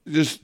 [0.08, 0.42] just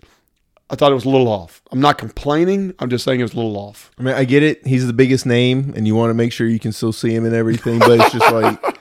[0.69, 1.63] I thought it was a little off.
[1.71, 2.75] I'm not complaining.
[2.81, 3.93] I'm just saying it was a little off.
[3.99, 4.67] I mean, I get it.
[4.67, 7.25] He's the biggest name, and you want to make sure you can still see him
[7.25, 7.79] and everything.
[7.79, 8.61] But it's just like,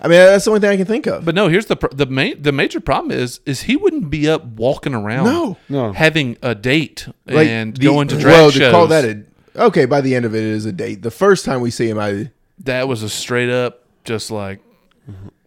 [0.00, 1.24] I mean, that's the only thing I can think of.
[1.24, 4.28] But no, here's the pr- the main the major problem is is he wouldn't be
[4.28, 5.56] up walking around, No.
[5.68, 5.92] No.
[5.92, 8.60] having a date like and the- going to drag well, shows.
[8.60, 9.24] to call that a
[9.56, 9.86] okay.
[9.86, 11.02] By the end of it, it is a date.
[11.02, 12.30] The first time we see him, I
[12.64, 14.60] that was a straight up just like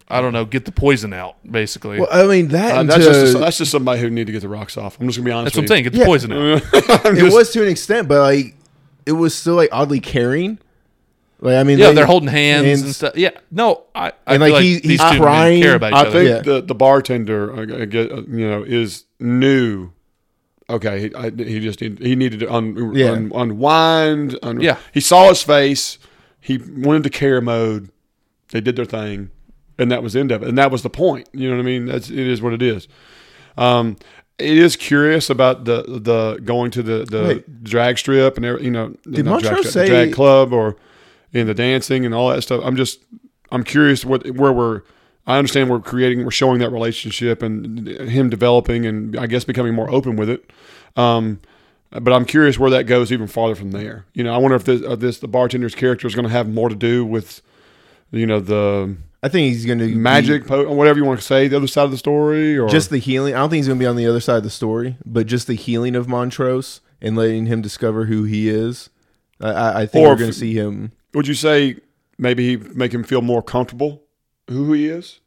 [0.08, 1.98] I don't know, get the poison out basically.
[1.98, 2.76] well, I mean that.
[2.76, 5.00] Uh, and that's to- just that's just somebody who need to get the rocks off.
[5.00, 5.56] I'm just gonna be honest.
[5.56, 5.84] That's what I'm with saying.
[5.84, 6.04] Get the Yeah.
[6.04, 7.06] poison out.
[7.06, 8.54] I'm it just- was to an extent, but like
[9.06, 10.58] it was still like oddly caring.
[11.44, 13.16] Like I mean, Yeah, they- they're holding hands and, and- stuff.
[13.16, 15.60] Yeah, no, I, I And, feel like, like he- he's crying.
[15.62, 16.10] care about each I other.
[16.12, 16.52] think Yeah.
[16.54, 19.90] the the bartender, I, I get, uh, you know, is new.
[20.70, 23.10] Okay, he, I, he just need, he needed to un, Yeah.
[23.10, 24.38] un, unwind.
[24.42, 24.76] Un, Yeah.
[24.94, 25.98] he saw his face.
[26.40, 27.90] He went into care mode.
[28.52, 29.30] They did their thing,
[29.78, 30.48] and that was the end of it.
[30.48, 31.28] And that was the point.
[31.32, 31.86] You know what I mean?
[31.86, 32.86] That's it is what it is.
[33.58, 33.96] Um,
[34.38, 37.64] it is curious about the the going to the the Wait.
[37.64, 40.76] drag strip and you know Did not Montrose strip, the say- drag club or
[41.32, 42.62] in the dancing and all that stuff.
[42.64, 43.00] I'm just
[43.50, 44.82] I'm curious what where we're.
[45.24, 49.72] I understand we're creating, we're showing that relationship and him developing and I guess becoming
[49.72, 50.50] more open with it.
[50.96, 51.40] Um,
[51.90, 54.04] but I'm curious where that goes even farther from there.
[54.14, 56.48] You know, I wonder if this, uh, this the bartender's character is going to have
[56.48, 57.40] more to do with,
[58.10, 61.24] you know, the I think he's going to magic, po- or whatever you want to
[61.24, 63.34] say, the other side of the story, or just the healing.
[63.34, 65.28] I don't think he's going to be on the other side of the story, but
[65.28, 68.90] just the healing of Montrose and letting him discover who he is.
[69.40, 70.90] I, I, I think we're going to see him.
[71.14, 71.76] Would you say
[72.18, 74.02] maybe he make him feel more comfortable
[74.48, 75.20] who he is?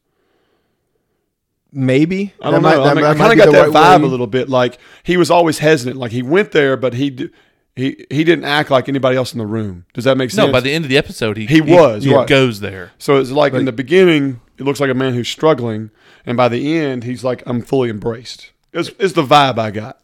[1.71, 2.83] Maybe I don't That might- know.
[2.85, 4.05] that I, mean, I kind of got that right vibe way.
[4.07, 4.47] a little bit.
[4.49, 5.97] Like he was always hesitant.
[5.97, 7.29] Like he went there, but he d-
[7.75, 9.85] he he didn't act like anybody else in the room.
[9.93, 10.47] Does that make sense?
[10.47, 12.27] No, by the end of the episode, he He was, right.
[12.27, 12.93] goes there.
[12.97, 15.91] So it's like, in the beginning, it looks like a man who's struggling,
[16.25, 18.51] and by the end, he's like, I'm fully embraced.
[18.71, 19.99] It's, it's the vibe I got.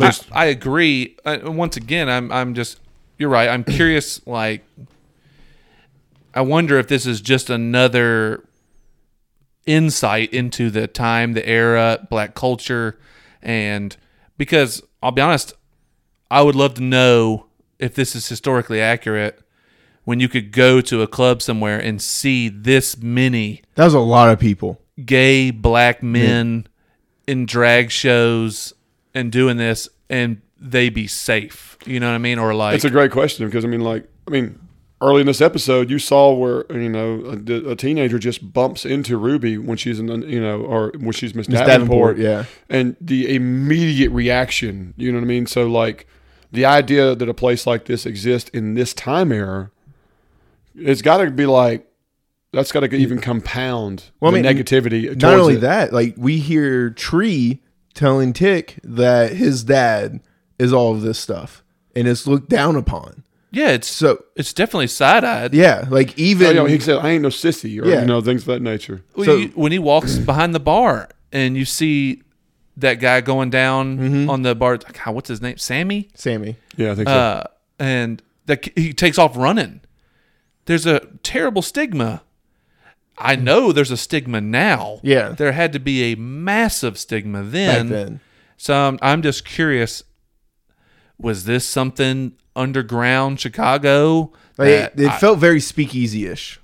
[0.00, 1.16] I, I agree.
[1.24, 2.78] Uh, once again, I'm I'm just
[3.18, 3.48] you're right.
[3.48, 4.24] I'm curious.
[4.28, 4.64] Like,
[6.36, 8.44] I wonder if this is just another
[9.64, 12.98] insight into the time, the era, black culture,
[13.42, 13.96] and
[14.36, 15.54] because I'll be honest,
[16.30, 17.46] I would love to know
[17.78, 19.40] if this is historically accurate.
[20.04, 23.98] When you could go to a club somewhere and see this many That was a
[23.98, 24.80] lot of people.
[25.04, 26.68] gay black men
[27.26, 28.72] in drag shows
[29.14, 32.84] and doing this and they be safe you know what i mean or like it's
[32.84, 34.60] a great question because, I mean, like, I mean,
[35.00, 39.16] early in this episode, you saw where, you know, a, a teenager just bumps into
[39.16, 42.16] Ruby when she's in, you know, or when she's Miss Davenport.
[42.16, 42.44] Davenport, yeah.
[42.68, 45.46] And the immediate reaction, you know what I mean?
[45.46, 46.06] So, like,
[46.50, 49.70] the idea that a place like this exists in this time era,
[50.74, 51.86] it's got to be like,
[52.52, 52.94] that's got to mm.
[52.94, 55.20] even compound Well, I the mean, negativity.
[55.20, 55.60] Not only it.
[55.60, 57.60] that, like we hear Tree
[57.92, 60.20] telling Tick that his dad
[60.58, 61.62] is all of this stuff
[61.94, 63.24] and it's looked down upon.
[63.56, 67.10] Yeah it's So it's definitely side-eyed yeah, like Oh, even you know, he said, "I
[67.10, 68.00] ain't no sissy," or Yeah.
[68.02, 69.02] you know, things of that nature.
[69.16, 72.22] Well, so- you- when he walks behind the bar and you see
[72.76, 74.30] that guy going down Mm-hmm.
[74.30, 76.56] on the bar God, what's his name sammy Sammy.
[76.76, 77.14] Yeah, I think so.
[77.14, 77.44] uh,
[77.78, 79.80] and that he takes off running
[80.66, 82.22] there's a terrible stigma
[83.18, 85.00] I know there's a stigma now.
[85.02, 85.30] Yeah.
[85.30, 87.88] There had to be a massive stigma back then.
[87.88, 88.20] then.
[88.58, 90.02] So I'm, I'm just curious
[91.18, 94.32] was this something underground Chicago?
[94.58, 96.60] Like, it, it I- felt very speakeasy ish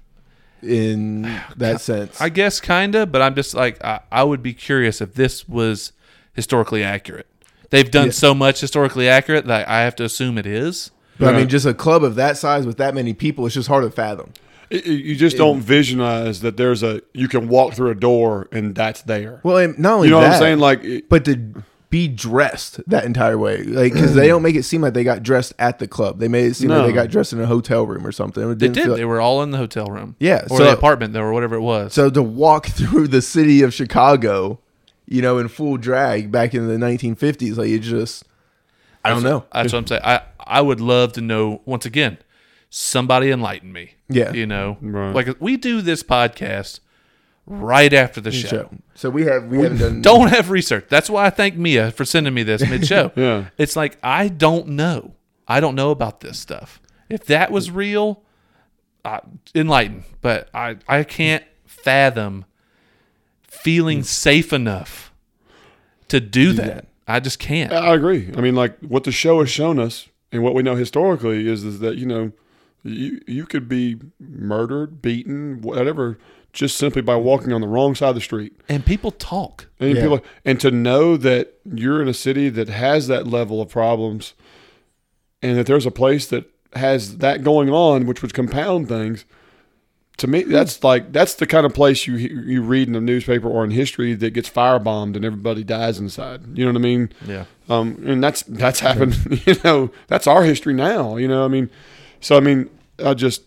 [0.62, 1.22] in
[1.56, 2.20] that sense.
[2.20, 5.48] I guess kind of, but I'm just like I, I would be curious if this
[5.48, 5.92] was
[6.34, 7.26] historically accurate.
[7.70, 8.12] They've done Yeah.
[8.12, 10.90] so much historically accurate that I have to assume it is.
[11.18, 13.68] but I mean, just a club of that size with that many people, it's just
[13.68, 14.32] hard to fathom.
[14.70, 18.48] It- it- you just don't visualize that there's a you can walk through a door
[18.52, 19.40] and that's there.
[19.42, 20.58] Well, and not only you know that, what I'm saying?
[20.58, 21.62] Like, but to
[21.92, 25.22] be dressed that entire way, like because they don't make it seem like they got
[25.22, 26.18] dressed at the club.
[26.18, 28.42] They made it seem like they got dressed in a hotel room or something.
[28.42, 28.84] It They didn't did.
[28.86, 30.16] feel they were all in the hotel room.
[30.18, 31.92] Yeah, Or so- the apartment there or whatever it was.
[31.92, 34.58] so to walk through the city of Chicago,
[35.06, 38.24] you know, in full drag back in the 1950s, like it just,
[39.04, 39.44] I don't know.
[39.52, 40.00] That's what I'm saying.
[40.02, 42.16] I, I would love to know once again,
[42.70, 43.96] somebody enlighten me.
[44.08, 44.32] Yeah.
[44.32, 45.14] You know, Right.
[45.14, 46.80] like we do this podcast
[47.46, 48.48] right after the show.
[48.48, 48.70] show.
[48.94, 50.86] So we have we haven't done Don't have research.
[50.88, 53.12] That's why I thank Mia for sending me this mid show.
[53.16, 53.46] Yeah.
[53.58, 55.14] It's like I don't know.
[55.48, 56.80] I don't know about this stuff.
[57.08, 58.22] If that was real,
[59.04, 59.20] uh,
[59.54, 60.04] enlighten.
[60.20, 62.44] But I I can't fathom
[63.42, 65.12] feeling safe enough
[66.08, 66.86] to do that.
[67.06, 67.72] I just can't.
[67.72, 68.30] I agree.
[68.36, 71.64] I mean, like what the show has shown us and what we know historically is,
[71.64, 72.32] is that you know
[72.82, 76.18] you you could be murdered, beaten, whatever,
[76.52, 78.52] just simply by walking on the wrong side of the street.
[78.68, 79.68] And people talk.
[79.80, 80.02] And Yeah.
[80.02, 84.34] people, and to know that you're in a city that has that level of problems,
[85.42, 89.24] and that there's a place that has that going on, which would compound things.
[90.18, 93.48] To me, that's like that's the kind of place you you read in the newspaper
[93.48, 96.56] or in history that gets firebombed and everybody dies inside.
[96.56, 97.10] You know what I mean?
[97.26, 97.44] Yeah.
[97.70, 99.16] Um, and that's that's happened.
[99.46, 101.16] You know, that's our history now.
[101.16, 101.70] You know, I mean,
[102.20, 102.68] so I mean,
[103.02, 103.42] I just,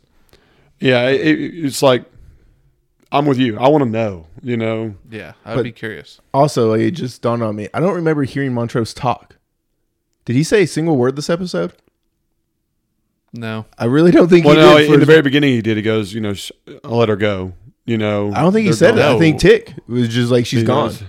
[0.80, 2.04] yeah, it, it- it's like
[3.12, 3.58] I'm with you.
[3.58, 4.28] I want to know.
[4.42, 5.34] You know, Yeah.
[5.46, 6.20] I'd But- be curious.
[6.34, 7.68] Also, like, it just dawned on me.
[7.74, 9.38] I don't remember hearing Montrose talk.
[10.26, 11.74] Did he say a single word this episode?
[13.34, 13.66] No.
[13.78, 14.86] I really don't think well, he no, did.
[14.88, 15.78] in the his- very beginning he did.
[15.78, 16.52] He goes, you know, sh-
[16.84, 17.54] I'll let her go.
[17.86, 18.98] You know, I don't think he said it.
[18.98, 19.16] gone.
[19.16, 21.04] I think Tick was just like she's He gone, does.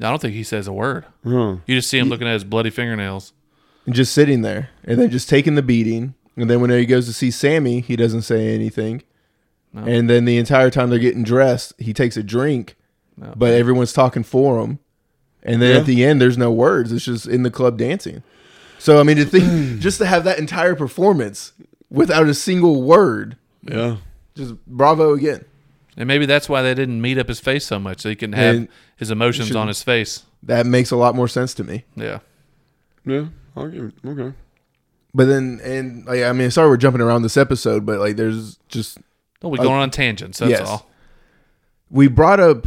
[0.00, 1.04] I don't think he says a word.
[1.24, 1.56] Huh.
[1.66, 3.32] You just see him looking at his bloody fingernails.
[3.86, 6.14] and just sitting there, and then just taking the beating.
[6.36, 9.02] And then when he goes to see Sammy, he doesn't say anything.
[9.72, 9.82] No.
[9.84, 12.76] And then the entire time they're getting dressed, he takes a drink,
[13.16, 13.32] No.
[13.36, 14.78] but everyone's talking for him.
[15.42, 15.80] And then Yeah.
[15.80, 16.90] at the end, there's no words.
[16.92, 18.22] It's just in the club dancing.
[18.78, 21.52] So I mean, to think just to have that entire performance
[21.90, 23.96] without a single word, Yeah.
[24.34, 25.44] just bravo again.
[25.96, 28.32] And maybe that's why they didn't meet up his face so much, so he can
[28.32, 30.22] have And his emotions should- on his face.
[30.44, 31.84] That makes a lot more sense to me.
[31.96, 32.20] Yeah.
[33.04, 33.26] Yeah.
[33.56, 33.94] I'll give it.
[34.06, 34.32] Okay.
[35.12, 38.58] But then, and like, I mean, sorry we're jumping around this episode, but like, there's
[38.68, 38.98] just
[39.42, 40.38] Well, we're going on tangents.
[40.38, 40.68] That's Uh, yes.
[40.68, 40.90] all.
[41.90, 42.66] we brought up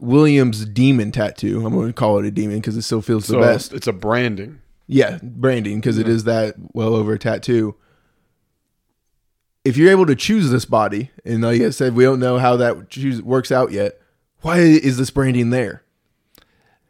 [0.00, 1.64] William's demon tattoo.
[1.66, 3.72] I'm going to call it a demon because it still feels So the best.
[3.72, 4.60] it's a branding.
[4.86, 7.74] Yeah, branding because it is that well over a tattoo.
[9.64, 12.56] If you're able to choose this body, and like I said, we don't know how
[12.56, 14.00] that choose works out yet.
[14.40, 15.82] Why is this branding there?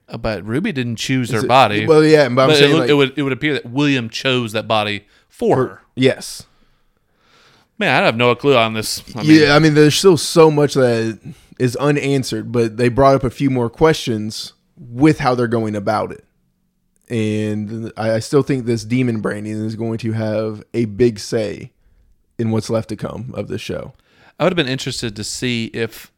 [0.09, 1.87] Uh, But Ruby didn't choose her it- body.
[1.87, 3.67] Well, yeah, but I'm but it, saying look- like, it would it would appear that
[3.69, 5.81] William chose that body for, her.
[5.97, 6.45] yes,
[7.79, 9.03] Man, I have no clue on this.
[9.15, 9.55] I mean, yeah.
[9.55, 11.19] I mean, there's still so much that
[11.59, 16.13] is unanswered, but they brought up a few more questions with how they're going about
[16.13, 16.25] it,
[17.09, 21.73] and I, I still think this demon branding is going to have a big say
[22.39, 23.93] in what's left to come of the show.
[24.39, 26.13] I would have been interested to see if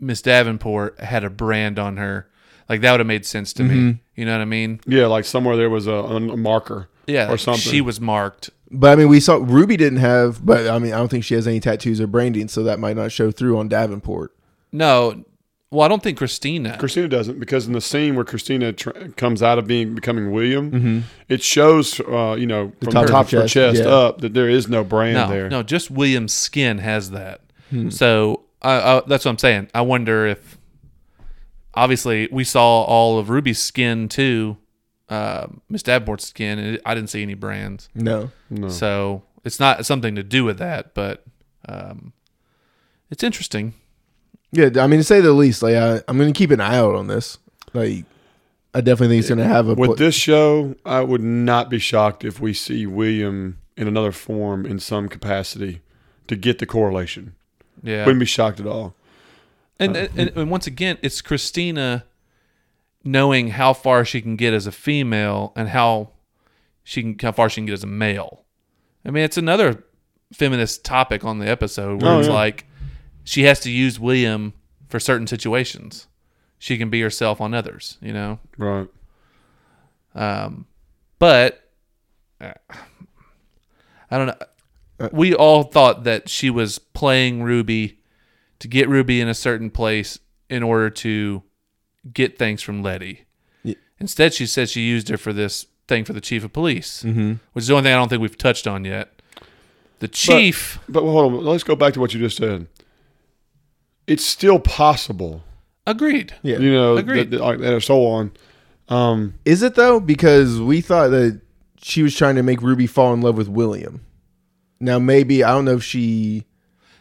[0.00, 2.28] Miss Davenport had a brand on her.
[2.68, 3.88] Like that would have made sense to Mm-hmm.
[3.88, 3.98] me.
[4.16, 4.80] You know what I mean?
[4.86, 6.88] Yeah, like somewhere there was a, a marker.
[7.06, 7.30] Yeah.
[7.30, 7.60] Or something.
[7.60, 8.50] She was marked.
[8.78, 11.34] But I mean, we saw Ruby didn't have, but I mean, I don't think she
[11.34, 14.34] has any tattoos or branding, so that might not show through on Davenport.
[14.72, 15.24] No.
[15.70, 16.76] Well, I don't think Christina.
[16.78, 21.04] Christina doesn't because in the scene where Christina tr- comes out of being becoming William,
[21.28, 23.88] it shows, uh, you know, from top the top of her chest, chest yeah.
[23.88, 25.48] up that there is no brand no, there.
[25.48, 27.40] no, just William's skin has that.
[27.70, 27.90] Hmm.
[27.90, 29.68] So uh, uh, that's what I'm saying.
[29.74, 30.58] I wonder if,
[31.74, 34.56] obviously, we saw all of Ruby's skin too,
[35.08, 37.88] uh, Miss Davenport's skin, and I didn't see any brands.
[37.94, 38.68] No, No.
[38.68, 41.24] So it's not something to do with that, but
[41.68, 42.12] um,
[43.10, 43.74] it's interesting.
[44.52, 46.76] yeah, I mean, to say the least, like I, I'm going to keep an eye
[46.76, 47.38] out on this.
[47.72, 48.04] Like,
[48.72, 49.74] I definitely think it's going to have a.
[49.74, 54.12] With pl- this show, I would not be shocked if we see William in another
[54.12, 55.80] form in some capacity
[56.28, 57.34] to get the correlation.
[57.82, 58.04] Yeah.
[58.06, 58.94] Wouldn't be shocked at all.
[59.78, 62.04] And, and and once again, it's Christina
[63.04, 66.10] knowing how far she can get as a female and how
[66.82, 68.44] she can how far she can get as a male.
[69.04, 69.84] I mean, it's another
[70.32, 72.34] feminist topic on the episode where Oh, it's yeah.
[72.34, 72.66] like
[73.24, 74.54] she has to use William
[74.88, 76.06] for certain situations.
[76.58, 78.38] She can be herself on others, you know.
[78.56, 78.88] Right.
[80.14, 80.66] Um,
[81.18, 81.70] but
[82.40, 82.52] uh,
[84.10, 85.08] I don't know.
[85.12, 87.98] We all thought that she was playing Ruby
[88.60, 91.42] to get Ruby in a certain place in order to
[92.12, 93.24] get things from Leti.
[93.62, 93.74] Yeah.
[93.98, 97.34] Instead, she said she used her for this thing for the chief of police, Mm-hmm.
[97.52, 99.10] which is the only thing I don't think we've touched on yet.
[100.00, 101.44] The chief, But hold on.
[101.44, 102.66] Let's go back to what you just said.
[104.06, 105.42] It's still possible,
[105.86, 106.34] agreed.
[106.42, 106.58] Yeah.
[106.58, 107.30] you know, Agreed.
[107.30, 108.32] that, that, and so on.
[108.90, 109.98] Um, Is it though?
[109.98, 111.40] Because we thought that
[111.80, 114.04] she was trying to make Ruby fall in love with William.
[114.78, 116.44] Now maybe I don't know if she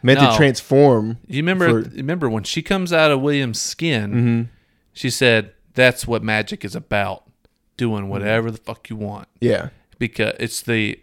[0.01, 0.31] meant No.
[0.31, 1.17] to transform.
[1.27, 1.83] You remember?
[1.83, 4.11] For- remember when she comes out of William's skin?
[4.11, 4.41] Mm-hmm.
[4.93, 7.23] She said, "That's what magic is about:
[7.77, 9.69] doing whatever the fuck you want." Yeah.
[9.99, 10.99] because it's the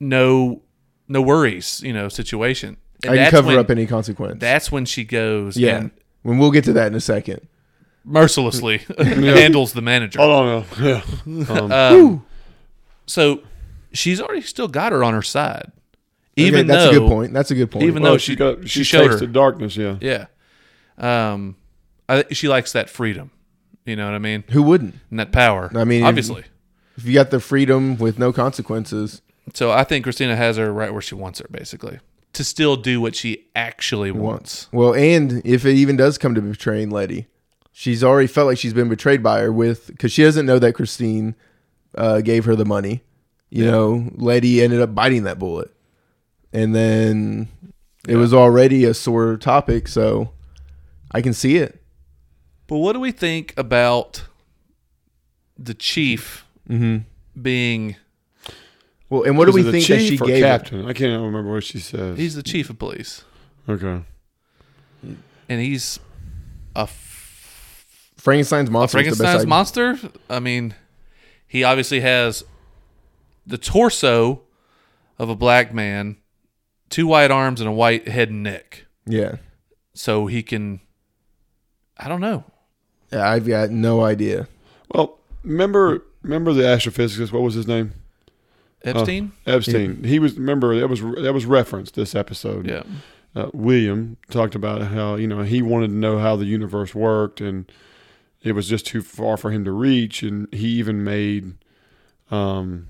[0.00, 0.62] no
[1.08, 2.76] no worries you know situation.
[3.04, 4.40] And I can cover when, up any consequence.
[4.40, 5.76] That's when she goes yeah.
[5.76, 5.90] and
[6.22, 7.46] when we'll get to that in a second.
[8.04, 10.20] mercilessly handles the manager.
[10.20, 10.64] hold on.
[10.80, 11.02] Yeah.
[11.50, 12.26] Um, Um,
[13.06, 13.42] so
[13.92, 15.72] she's already still got her on her side,
[16.36, 17.32] even okay, that's though a good point.
[17.32, 17.84] That's a good point.
[17.84, 19.76] even well, though she she got she she showed tasted her darkness.
[19.76, 19.96] Yeah.
[20.00, 20.26] yeah.
[20.98, 21.56] Um,
[22.18, 23.30] I, she likes that freedom.
[23.84, 24.44] You know what I mean?
[24.50, 24.94] Who wouldn't?
[25.10, 25.70] And that power.
[25.74, 26.44] I mean, obviously.
[26.96, 29.22] If you got the freedom with no consequences,
[29.54, 31.98] So I think Christina has her right where she wants her, basically,
[32.34, 34.68] to still do what she actually wants.
[34.72, 37.26] well, and if it even does come to betraying Leti,
[37.72, 40.74] she's already felt like she's been betrayed by her with because she doesn't know that
[40.74, 41.34] Christine
[41.96, 43.02] uh, gave her the money.
[43.50, 45.70] You know, Leti ended up biting that bullet,
[46.52, 47.48] and then
[48.08, 49.88] it was already a sore topic.
[49.88, 50.30] So
[51.10, 51.81] I can see it.
[52.72, 54.24] But what do we think about
[55.58, 57.00] the chief mm-hmm.
[57.38, 57.96] being?
[59.10, 60.42] Well, and what do we it the think that she or gave?
[60.42, 60.48] her?
[60.48, 60.86] captain?
[60.86, 62.16] I can't remember what she says.
[62.16, 63.24] He's the chief of police,
[63.68, 64.00] okay.
[65.02, 66.00] and he's
[66.74, 67.84] a, f-
[68.16, 69.00] Frankenstein's a monster.
[69.00, 70.00] is the best Frankenstein's idea.
[70.00, 70.20] monster.
[70.30, 70.74] I mean,
[71.46, 72.42] he obviously has
[73.46, 74.44] the torso
[75.18, 76.16] of a black man,
[76.88, 78.86] two white arms, and a white head and neck.
[79.04, 79.36] Yeah.
[79.92, 80.80] So he can.
[81.98, 82.44] I don't know.
[83.12, 84.48] Yeah, I've got no idea.
[84.94, 87.32] Well, remember remember the astrophysicist?
[87.32, 87.92] What was his name?
[88.84, 89.32] Epstein.
[89.46, 90.02] Epstein.
[90.04, 92.66] He was remember that was that was referenced this episode.
[92.68, 92.82] yeah.
[93.36, 97.40] uh, William talked about how you know he wanted to know how the universe worked,
[97.40, 97.70] and
[98.42, 100.22] it was just too far for him to reach.
[100.24, 101.54] And he even made,
[102.30, 102.88] um,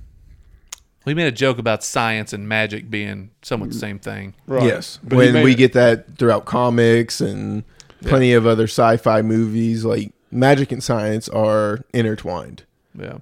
[1.04, 4.32] We made a joke about science and magic being somewhat the same thing.
[4.46, 4.62] right.
[4.62, 7.64] Yes, But when we it- get that throughout comics and
[8.02, 12.64] plenty of other sci-fi movies, like magic and science are intertwined.
[12.98, 13.18] Yeah.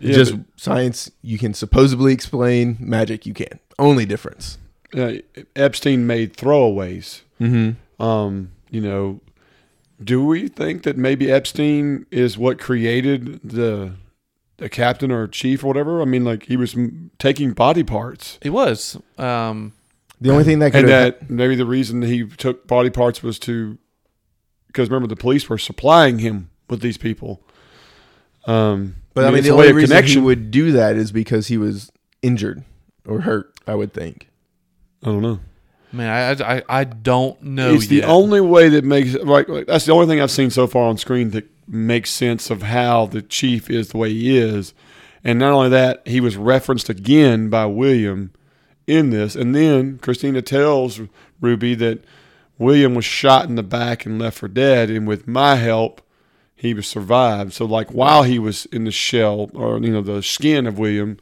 [0.00, 3.58] yeah, Just but, science you can supposedly explain, magic you can.
[3.78, 4.58] Only difference.
[4.96, 5.14] uh,
[5.56, 7.22] Epstein made throwaways.
[7.40, 8.02] Mm-hmm.
[8.02, 9.20] Um, you know,
[10.02, 13.92] do we think that maybe Epstein is what created the
[14.58, 16.00] the captain or chief or whatever?
[16.02, 18.38] I mean, like he was m- taking body parts.
[18.42, 18.96] He was.
[19.18, 19.72] Um,
[20.20, 23.22] The only thing that could and have, that maybe the reason he took body parts
[23.22, 23.76] was to
[24.72, 27.42] because remember the police were supplying him with these people
[28.46, 30.24] um but I mean it's the way only of reason he connection.
[30.24, 31.92] would do that is because he was
[32.22, 32.64] injured
[33.06, 33.52] or hurt.
[33.66, 34.28] I would think.
[35.02, 35.40] i don't know
[35.92, 39.84] man, I, I, I don't know it's the only way that makes right like, that's
[39.84, 43.22] the only thing i've seen so far on screen that makes sense of how the
[43.22, 44.72] chief is the way he is
[45.22, 48.32] and not only that he was referenced again by william
[48.86, 51.00] in this and then christina tells
[51.40, 52.02] ruby that
[52.62, 56.00] william was shot in the back and left for dead and with my help
[56.54, 60.22] he was survived so like while he was in the shell or you know the
[60.22, 61.18] skin of william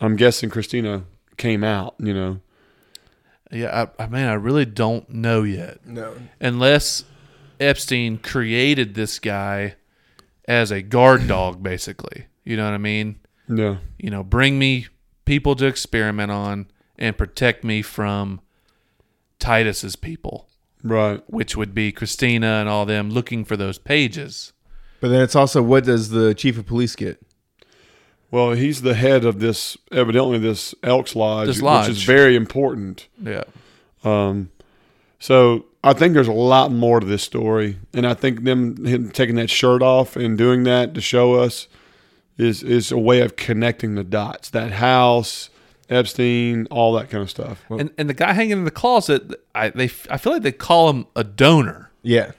[0.00, 1.04] i'm guessing christina
[1.36, 2.40] came out you know
[3.50, 5.84] Yeah, I, I mean, I really don't know yet.
[5.84, 6.14] No.
[6.40, 7.02] Unless
[7.58, 9.74] Epstein created this guy
[10.46, 12.26] as a guard dog, basically.
[12.44, 13.18] You know what I mean?
[13.48, 14.86] yeah You know, bring me
[15.24, 18.40] people to experiment on and protect me from
[19.40, 20.46] Titus's people,
[20.82, 24.52] right which would be Christina and all them looking for those pages.
[25.00, 27.22] But then it's also what does the chief of police get?
[28.30, 33.08] Well, he's the head of this, evidently this Elks Lodge, This which is very important.
[33.20, 33.42] Yeah.
[34.04, 34.50] Um,
[35.18, 39.10] so I think there's a lot more to this story, and I think them him
[39.10, 41.66] taking that shirt off and doing that to show us
[42.38, 44.50] is is a way of connecting the dots.
[44.50, 45.50] That house,
[45.90, 47.62] Epstein, all that kind of stuff.
[47.68, 50.88] And and the guy hanging in the closet, I they I feel like they call
[50.90, 51.90] him a donor.
[52.02, 52.32] Yeah.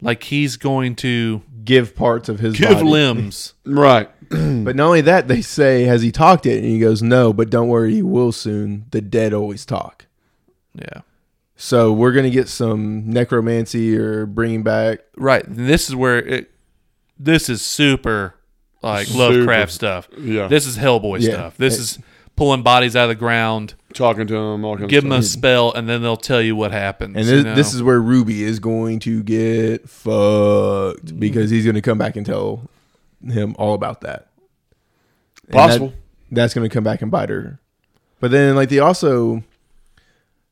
[0.00, 2.88] Like he's going to Give parts of his give body.
[2.88, 3.54] limbs.
[3.66, 4.08] Right.
[4.30, 6.58] But not only that, they say, has he talked it?
[6.58, 8.84] And he goes, no, but don't worry, he will soon.
[8.90, 10.06] The dead always talk.
[10.74, 11.00] Yeah.
[11.56, 15.00] So we're gonna get some necromancy or bringing back.
[15.16, 15.44] Right.
[15.46, 16.50] This is where it.
[17.18, 18.34] This is super
[18.82, 19.18] like Super.
[19.18, 20.08] Lovecraft stuff.
[20.16, 20.46] Yeah.
[20.46, 21.32] This is Hellboy Yeah.
[21.32, 21.56] stuff.
[21.56, 21.98] This It- is
[22.38, 25.22] pulling bodies out of the ground, Talking to them, all kinds give of them a
[25.22, 25.38] stuff.
[25.38, 27.16] spell, and then they'll tell you what happens.
[27.16, 27.54] And you this, know?
[27.54, 31.20] this is where Ruby is going to get fucked mm.
[31.20, 32.68] because he's gonna come back and tell
[33.26, 34.28] him all about that.
[35.48, 35.92] And that- possible.
[36.30, 37.58] that's going to come back and bite her.
[38.20, 39.42] But then, like they also,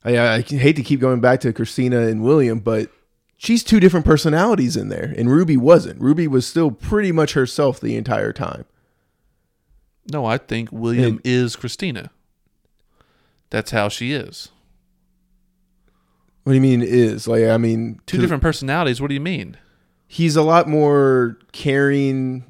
[0.05, 2.91] I, I hate to keep going back to Christina and William, but
[3.37, 6.01] she's two different personalities in there, and Ruby wasn't.
[6.01, 8.65] Ruby was still pretty much herself the entire time.
[10.13, 10.25] No.
[10.27, 12.11] I think William And- is Christina.
[13.51, 14.49] That's how she is.
[16.43, 17.45] What do you mean is like?
[17.45, 19.01] I mean, Two 'cause different personalities.
[19.01, 19.57] What do you mean?
[20.07, 22.45] He's a lot more caring.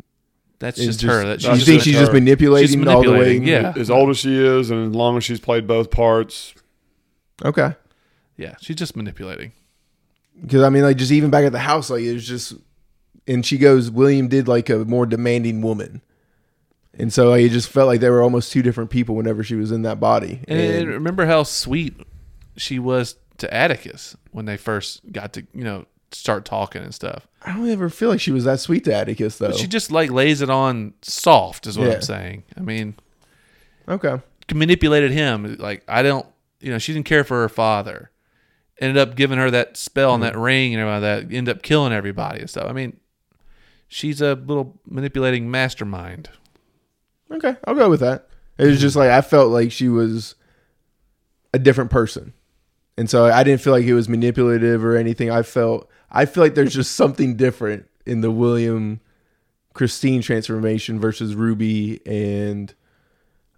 [0.58, 1.24] That's and just, her.
[1.24, 2.00] That you she's think she's her.
[2.00, 3.36] just manipulating, She's all the way?
[3.38, 3.72] yeah.
[3.76, 6.54] As old as she is, and as long as she's played both parts,
[7.44, 7.74] Okay.
[8.38, 9.52] yeah, she's just manipulating.
[10.40, 12.54] Because I mean, like just even back at the house, like it was just,
[13.26, 16.00] and she goes, William did like a more demanding woman,
[16.98, 19.70] and so it just felt like they were almost two different people whenever she was
[19.72, 20.40] in that body.
[20.48, 21.94] And, And- remember how sweet
[22.56, 27.26] she was to Atticus when they first got to you know start talking and stuff.
[27.42, 29.52] I don't ever feel like she was that sweet to Atticus though.
[29.52, 31.94] She just like lays it on soft, is what Yeah.
[31.94, 32.42] I'm saying.
[32.56, 32.96] I mean,
[33.88, 34.20] okay,
[34.52, 35.56] manipulated him.
[35.58, 36.26] Like I don't,
[36.60, 38.10] you know, she didn't care for her father.
[38.78, 40.26] Ended up giving her that spell and mm.
[40.26, 41.34] that ring and like that.
[41.34, 42.68] Ended up killing everybody and stuff.
[42.68, 42.98] I mean,
[43.88, 46.28] she's a little manipulating mastermind.
[47.30, 48.28] Okay, I'll go with that.
[48.58, 50.34] It was just like I felt like she was
[51.52, 52.32] a different person,
[52.96, 55.30] and so I didn't feel like it was manipulative or anything.
[55.30, 59.00] I felt I feel like there's just something different in the William
[59.74, 62.72] Christine transformation versus Ruby and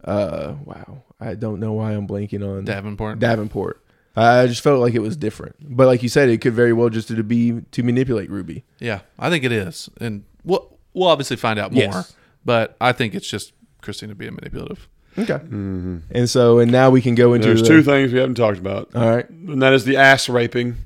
[0.04, 3.18] uh wow I don't know why I'm blanking on Davenport.
[3.18, 3.84] Davenport.
[4.16, 6.88] I just felt like it was different, but like you said, it could very well
[6.88, 8.64] just to be to manipulate Ruby.
[8.80, 11.84] yeah, I think it is, and we'll we'll obviously find out more.
[11.84, 12.16] Yes.
[12.44, 13.52] But I think it's just
[13.88, 14.86] Christina being manipulative.
[15.16, 18.34] Okay, and so and now we can go into there's the- two things we haven't
[18.36, 20.76] talked about, All right, and that is the ass raping.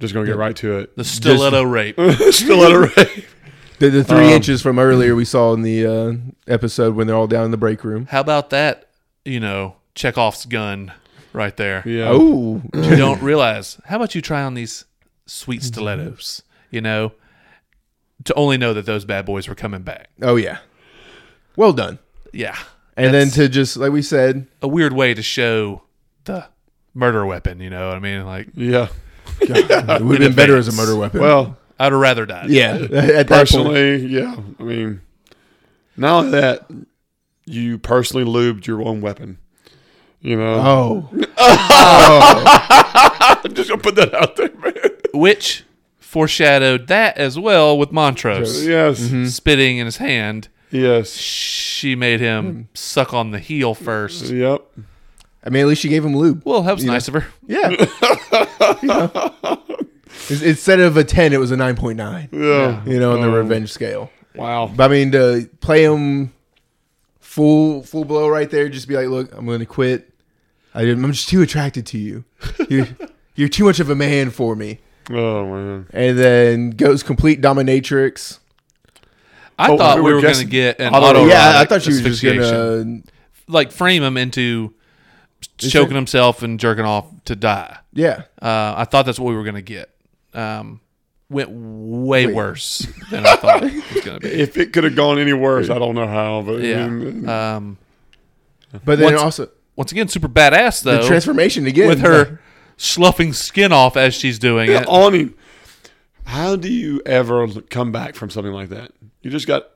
[0.00, 0.96] Just gonna get right to it.
[0.96, 1.96] The stiletto rape.
[2.30, 3.26] Stiletto rape.
[3.78, 6.12] the, the three Um, inches from earlier we saw in the uh,
[6.46, 8.06] episode when they're all down in the break room.
[8.06, 8.88] How about that?
[9.24, 10.92] You know, Chekhov's gun
[11.32, 11.82] right there.
[11.86, 12.08] Yeah.
[12.10, 13.78] Oh, you don't realize.
[13.86, 14.84] How about you try on these
[15.26, 16.42] sweet stilettos?
[16.70, 17.12] You know,
[18.24, 20.10] to only know that those bad boys were coming back.
[20.22, 20.58] oh yeah,
[21.56, 21.98] well done.
[22.32, 22.56] Yeah,
[22.96, 25.82] And then That's to just like we said, a weird way to show
[26.24, 26.46] the
[26.94, 27.60] murder weapon.
[27.60, 28.24] You know what I mean?
[28.24, 28.88] Like Yeah.
[29.40, 31.20] it would have been better as a murder weapon.
[31.20, 32.50] Well, I'd have rather died.
[32.50, 34.36] yeah, at that point, personally, yeah.
[34.58, 35.00] I mean,
[35.96, 36.70] not only that,
[37.46, 39.38] you personally lubed your own weapon.
[40.20, 41.10] You know, oh.
[41.38, 44.74] oh, I'm just gonna put that out there, man.
[45.12, 45.64] which
[45.98, 49.26] foreshadowed that as well with Montrose Yes, mm-hmm.
[49.26, 50.48] spitting in his hand.
[50.74, 54.30] Yes, She made him suck on the heel first.
[54.30, 54.62] yep.
[55.46, 56.42] I mean, at least she gave him lube.
[56.44, 57.26] Well, that was nice of her.
[57.46, 57.70] Yeah.
[58.82, 59.34] You know.
[60.30, 62.82] Instead of a 10, it was a 9.9, Yeah.
[62.90, 64.10] you know, on the Oh, revenge scale.
[64.34, 64.70] Wow.
[64.74, 66.32] But I mean, to play him
[67.20, 70.10] full full blow right there, just be like, look, I'm going to quit.
[70.74, 72.24] I, I'm just too attracted to you.
[72.68, 72.86] You're,
[73.36, 74.80] you're too much of a man for me.
[75.10, 75.86] Oh man.
[75.92, 78.38] And then goes complete dominatrix.
[79.58, 81.26] I Oh, thought we we were were going to get an auto- auto.
[81.26, 83.02] yeah, I thought she was just going to.
[83.46, 84.74] like frame him into
[85.58, 87.78] choking himself and jerking off to die.
[87.92, 88.22] Yeah.
[88.42, 89.90] Uh, I thought that's what we were going to get.
[90.32, 90.80] Um,
[91.30, 92.34] went way Wait.
[92.34, 94.28] worse than I thought it was going to be.
[94.40, 96.42] If it could have gone any worse, I don't know how.
[96.42, 96.88] But I Yeah.
[96.88, 97.78] mean, Um,
[98.84, 101.88] But then Once- also once again, super badass the though, transformation again.
[101.88, 102.40] with her
[102.76, 104.84] sloughing skin off as she's doing it.
[104.86, 105.34] on him.
[106.24, 108.92] How do you ever come back from something like that?
[109.22, 109.66] You just got.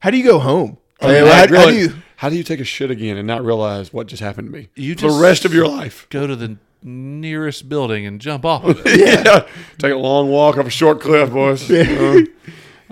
[0.00, 0.78] How do you go home?
[1.00, 2.02] I mean, Like, how, really, how do you?
[2.16, 4.68] how do you take a shit again and not realize what just happened to me?
[4.74, 6.06] You just the rest of your life.
[6.10, 9.00] Go to the nearest building and jump off of it.
[9.24, 9.46] Yeah.
[9.78, 11.70] Take a long walk up a short cliff, boys.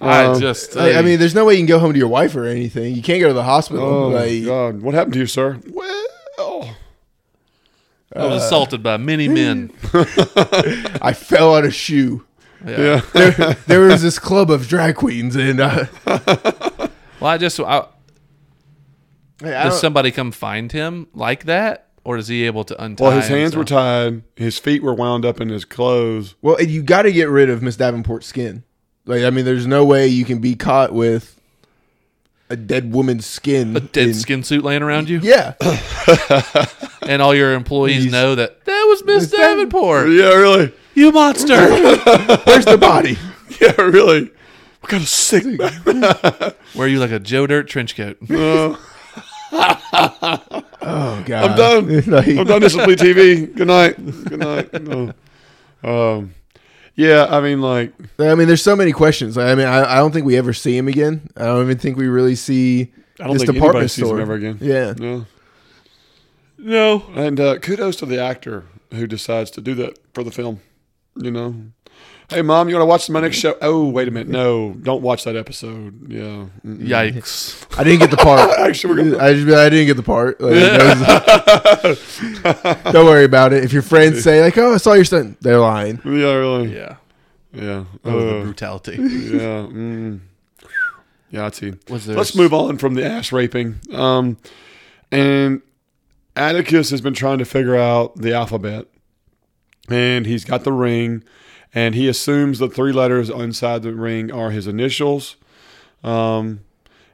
[0.00, 1.98] Uh, I Um, just, I, I mean, there's no way you can go home to
[1.98, 2.94] your wife or anything.
[2.94, 3.82] You can't go to the hospital.
[3.84, 4.80] oh, like, God.
[4.80, 5.58] What happened to you, sir?
[5.68, 6.76] Well,
[8.14, 9.72] I was assaulted by many men.
[11.02, 12.24] I fell out of shoe.
[12.66, 12.80] Yeah.
[12.80, 13.00] yeah.
[13.12, 15.86] There, there was this club of drag queens, and uh,
[17.20, 17.86] Well, I just, I,
[19.42, 23.04] I does somebody come find him like that, or is he able to untie?
[23.04, 24.22] Well, his hands were tied.
[24.36, 26.34] His feet were wound up in his clothes.
[26.42, 28.64] well, and you got to get rid of Miss Davenport's skin.
[29.04, 31.40] Like, I mean, there's no way you can be caught with.
[32.50, 33.76] a dead woman's skin.
[33.76, 35.54] A dead in- skin suit laying around you, Yeah,
[37.02, 40.10] and all your employees He's- know that that was Miss Miss Davenport.
[40.10, 40.72] Yeah, really.
[40.98, 41.56] You monster!
[42.44, 43.16] where's the body?
[43.60, 44.30] Yeah, really.
[44.80, 45.42] What kind of sick?
[46.76, 48.16] Wear you like a Joe Dirt trench coat.
[48.30, 48.76] Uh,
[50.80, 52.00] Oh god, I'm done.
[52.06, 52.60] Like- I'm done.
[52.60, 53.52] This is Bleed TV.
[53.54, 53.96] Good night.
[54.26, 54.72] Good night.
[54.82, 55.12] No.
[55.82, 56.34] Um,
[56.94, 59.36] yeah, I mean, like, I mean, there's so many questions.
[59.38, 61.28] I mean, I, I don't think we ever see him again.
[61.36, 64.06] I don't even think we really see I don't this think anybody department sees him
[64.08, 64.58] store ever again.
[64.60, 65.26] Yeah, No.
[66.58, 67.04] No.
[67.14, 70.60] And uh, kudos to the actor who decides to do that for the film.
[71.20, 71.54] You know,
[72.30, 73.56] hey mom, you want to watch my next show?
[73.60, 76.10] Oh, wait a minute, no, don't watch that episode.
[76.10, 76.86] Yeah, Mm-mm.
[76.86, 77.66] Yikes!
[77.78, 78.50] I didn't get the part.
[78.58, 79.24] Actually, we're gonna.
[79.24, 80.40] I, just, I didn't get the part.
[80.40, 83.64] Like, that was- don't worry about it.
[83.64, 86.00] If your friends say like, "Oh, I saw your son," they're lying.
[86.04, 86.74] Yeah, really.
[86.74, 86.96] Yeah.
[87.52, 87.84] Yeah.
[88.04, 88.92] Oh, the Uh, brutality.
[88.98, 89.66] yeah.
[89.66, 90.20] Mm.
[91.30, 91.74] Yeah, I see.
[91.88, 93.80] Was there Let's move on from the ass raping.
[93.92, 94.36] Um,
[95.10, 95.62] and
[96.36, 98.86] Atticus has been trying to figure out the alphabet,
[99.88, 101.22] and he's got the ring,
[101.74, 105.36] and he assumes the three letters inside the ring are his initials.
[106.04, 106.60] Um,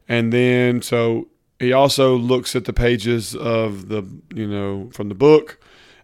[0.09, 4.05] and then so he also looks at the pages of the
[4.35, 5.59] you know from the book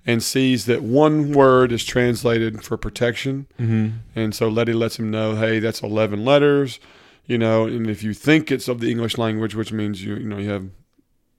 [0.06, 3.88] and sees that one word is translated for protection Mm-hmm.
[4.16, 6.80] and so Leti lets him know, hey, that's 11 letters,
[7.26, 10.26] you know, and if you think it's of the English language, which means you, you
[10.26, 10.70] know, you have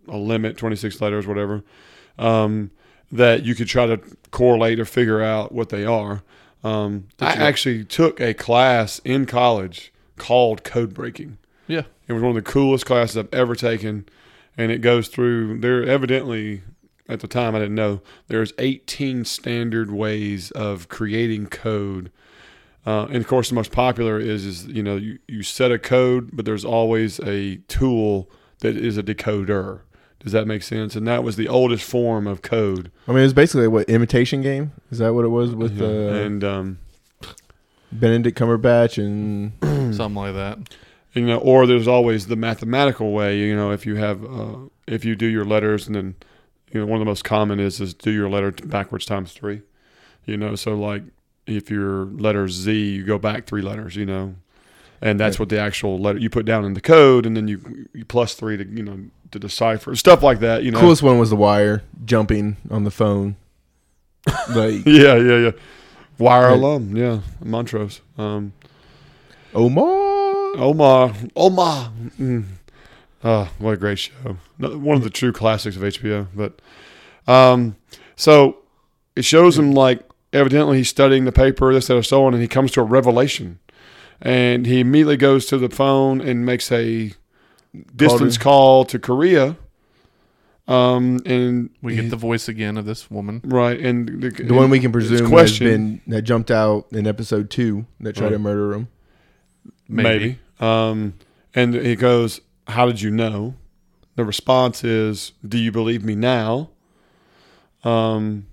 [0.08, 1.64] a limit, 26 letters, whatever,
[2.20, 2.70] um,
[3.12, 4.00] that you could try to
[4.32, 6.24] correlate or figure out what they are.
[6.64, 11.38] Um, I actually took a class in college called code breaking.
[11.68, 11.84] Yeah.
[12.08, 14.06] It was one of the coolest classes I've ever taken,
[14.58, 15.60] and it goes through.
[15.60, 16.62] There evidently
[17.08, 22.12] at the time I didn't know there's 18 standard ways of creating code,
[22.86, 25.80] uh, and of course the most popular is is you know you, you set a
[25.80, 29.82] code, but there's always a tool that is a decoder.
[30.24, 30.96] Does that make sense?
[30.96, 32.92] And that was the oldest form of code.
[33.08, 34.72] I mean, it was basically what imitation game.
[34.92, 35.88] Is that what it was with Yeah.
[35.88, 36.80] uh, and um,
[37.92, 39.52] Benedict Cumberbatch and
[39.96, 40.58] Something like that.
[41.14, 43.38] you know, or there's always the mathematical way.
[43.40, 44.56] You know, if you have, uh,
[44.88, 46.16] if you do your letters, and then,
[46.72, 49.62] you know, one of the most common is is do your letter backwards times three.
[50.26, 51.04] You know, so like
[51.48, 53.96] if your letter Z, you go back three letters.
[53.98, 54.36] You know,
[55.02, 57.88] and that's what the actual letter you put down in the code, and then you
[57.94, 59.00] you plus three to you know
[59.32, 60.64] to decipher stuff like that.
[60.64, 63.36] You know, coolest one was the wire jumping on the phone.
[64.50, 65.52] Like yeah, yeah, yeah.
[66.20, 66.54] Wire Right.
[66.54, 68.02] alum, yeah, Montrose.
[68.18, 68.54] Um,
[69.56, 70.56] Omar.
[70.58, 71.92] Omar, Omar.
[72.20, 72.46] Mm.
[73.24, 74.38] Oh, what a great show!
[74.60, 76.28] One of the true classics of HBO.
[76.36, 76.60] But
[77.28, 77.76] um,
[78.16, 78.58] so
[79.16, 82.42] it shows him like evidently he's studying the paper, this, that, or so on, and
[82.42, 83.60] he comes to a revelation,
[84.22, 87.12] and he immediately goes to the phone and makes a
[87.96, 89.58] distance call to Korea.
[90.68, 93.42] Um, and We he- get the voice again of this woman.
[93.44, 96.86] right, and the, The one we can his presume has question- been that jumped out
[96.92, 98.88] in episode two that tried to murder him.
[99.90, 100.10] Maybe.
[100.20, 100.40] Maybe.
[100.60, 101.16] Um,
[101.56, 103.56] and he goes, How did you know?
[104.16, 106.70] The response is, Do you believe me now?
[107.84, 108.46] Um,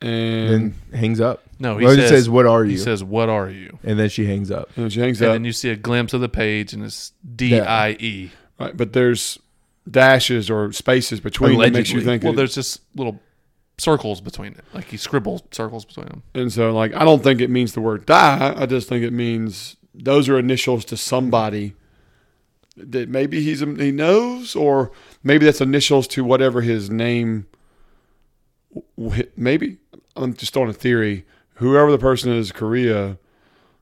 [0.00, 1.42] and then hangs up.
[1.60, 4.08] No, he Well, says, says, "What are you?" He says, "What are you?" and then
[4.08, 4.70] she hangs up.
[4.76, 5.34] and she hangs And up.
[5.34, 8.30] then you see a glimpse of the page, and it's D I E.
[8.60, 9.38] right, but there's
[9.90, 12.04] dashes or spaces between that makes you Allegedly.
[12.04, 12.22] think.
[12.24, 13.20] Well, it- there's just little
[13.78, 14.64] circles between it.
[14.74, 16.22] Like he scribbles circles between them.
[16.34, 18.54] and so, like, I don't think it means the word die.
[18.56, 21.74] I just think it means those are initials to somebody
[22.76, 24.92] that maybe he's he knows, or
[25.24, 27.46] maybe that's initials to whatever his name.
[28.96, 29.78] w- Maybe
[30.18, 31.24] I'm just throwing a theory.
[31.54, 33.18] Whoever the person is, Korea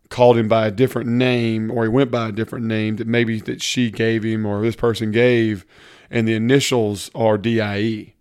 [0.09, 3.41] called him by a different name, or he went by a different name that maybe
[3.41, 5.66] that she gave him, or this person gave,
[6.11, 8.14] and the initials are DIE.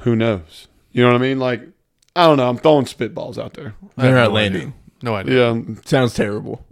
[0.00, 0.68] Who knows?
[0.92, 1.38] You know what I mean?
[1.38, 1.62] Like,
[2.14, 2.48] I don't know.
[2.48, 3.74] I'm throwing spitballs out there.
[3.96, 4.60] They're not no landing.
[4.62, 4.74] idea.
[5.02, 5.52] No idea.
[5.54, 6.64] Yeah, Sounds terrible.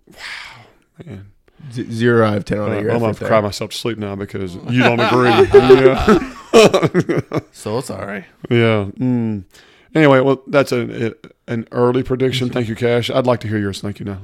[1.05, 1.31] man.
[1.73, 3.29] Z- zero out of ten on Uh, your I'm gonna effort there.
[3.29, 5.29] cry myself to sleep now because you don't agree.
[5.55, 6.19] yeah.
[7.53, 8.25] So it's all right.
[8.51, 8.87] yeah.
[8.99, 9.45] Mm.
[9.95, 11.15] Anyway, well, that's a, a-
[11.47, 12.51] an early prediction.
[12.51, 13.11] Thank you, Cash.
[13.11, 13.81] I'd like to hear yours.
[13.81, 14.07] Thank you.
[14.07, 14.19] Now,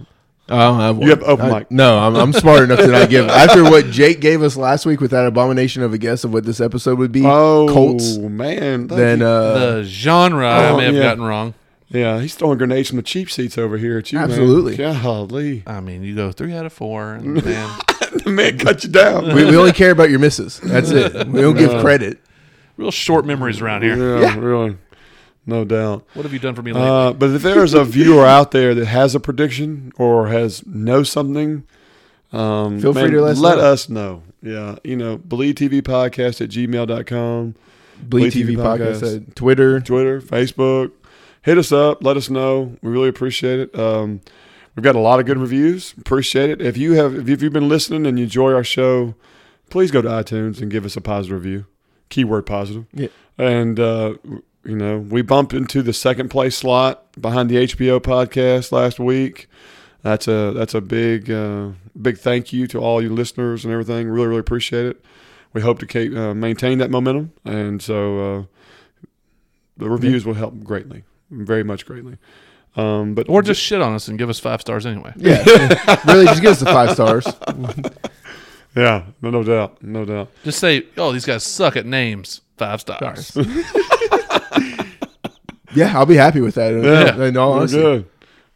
[0.49, 1.05] Oh I don't have one.
[1.07, 1.71] You have open I- mic.
[1.71, 3.29] No, I'm, I'm smart enough to not give.
[3.31, 6.45] After what Jake gave us last week with that abomination of a guess of what
[6.45, 8.17] this episode would be, oh, Colts.
[8.19, 8.89] man.
[8.89, 11.03] Then uh, the genre I oh, may have yeah.
[11.03, 11.55] gotten wrong.
[11.89, 14.19] yeah, he's throwing grenades from the cheap seats over here at you.
[14.19, 14.29] man.
[14.31, 14.77] Absolutely.
[14.77, 17.79] Golly, I mean, you go three out of four, and man,
[18.25, 19.33] the man cut you down.
[19.33, 20.59] we, we only care about your misses.
[20.61, 21.29] That's it.
[21.29, 22.19] We don't give credit.
[22.77, 23.97] real short memories around here.
[23.97, 24.39] yeah, Yeah.
[24.41, 24.77] really,
[25.51, 26.07] no doubt.
[26.15, 26.89] What have you done for me lately?
[26.89, 31.03] Uh, but if there's a viewer out there that has a prediction or has know
[31.03, 31.65] something,
[32.33, 33.65] Um, Feel free to let us let know.
[33.65, 34.23] us know.
[34.43, 37.55] Yeah, you know, Bleed TV podcast at gmail.com,
[38.03, 39.17] Bleed Bleed TV, TV podcast, podcast.
[39.29, 39.81] at Twitter.
[39.81, 40.93] Twitter, Facebook.
[41.43, 42.05] Hit us up.
[42.05, 42.77] Let us know.
[42.83, 43.79] We really appreciate it.
[43.79, 44.21] Um,
[44.77, 45.93] we've got a lot of good reviews.
[45.99, 46.61] Appreciate it.
[46.63, 49.15] If you have, if you've been listening and you enjoy our show,
[49.69, 51.67] please go to iTunes and give us a positive review.
[52.11, 52.87] Keyword positive.
[52.93, 53.09] Yeah.
[53.39, 54.15] And uh,
[54.65, 59.49] you know, we bumped into the second place slot behind the HBO podcast last week.
[60.03, 64.09] That's a that's a big uh, big thank you to all you listeners and everything.
[64.09, 65.05] Really really appreciate it.
[65.53, 68.43] We hope to keep, uh, maintain that momentum, and so uh,
[69.77, 72.19] the reviews will help greatly, very much greatly.
[72.77, 75.13] Um, but Or just shit on us and give us five stars anyway.
[75.17, 75.43] Yeah,
[76.07, 77.27] really, just give us the five stars.
[78.77, 80.31] yeah, no, no doubt, no doubt.
[80.45, 82.43] Just say, oh, these guys suck at names.
[82.57, 83.37] Five stars.
[85.73, 86.73] Yeah, I'll be happy with that.
[86.75, 87.25] Yeah.
[87.27, 88.05] in all We're good.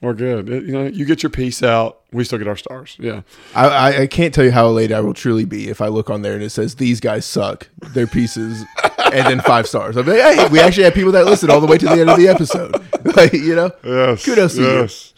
[0.00, 0.48] We're good.
[0.48, 2.00] It- you know, you get your piece out.
[2.12, 2.96] We still get our stars.
[2.98, 3.22] Yeah.
[3.54, 6.10] I, I, I can't tell you how elated I will truly be if I look
[6.10, 8.64] on there and it says these guys suck, their pieces,
[9.12, 9.94] and then five stars.
[9.94, 12.10] Be like, hey, we actually have people that listen all the way to the end
[12.10, 12.74] of the episode.
[13.16, 14.24] like, you know, Yes.
[14.24, 14.66] Kudos to you.
[14.80, 15.14] yes.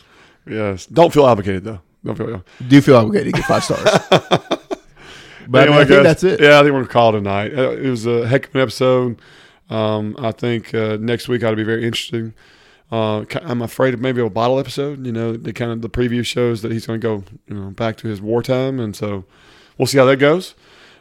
[0.47, 0.85] Yes.
[0.87, 1.81] Don't feel obligated though.
[2.05, 2.45] Don't feel.
[2.68, 3.83] do feel obligated to get five stars.
[4.11, 6.41] But I, mean, Anyway, I think that's it.
[6.41, 7.55] Yeah, I think we're gonna call it a night.
[7.57, 9.18] Uh, it was a heck of an episode.
[9.70, 12.34] Um, I think uh, next week ought to be very interesting.
[12.90, 15.04] Uh, I'm afraid of maybe a bottle episode.
[15.04, 17.70] You know, the kind of the preview shows that he's going to go, you know,
[17.70, 19.24] back to his wartime, and so
[19.76, 20.54] we'll see how that goes.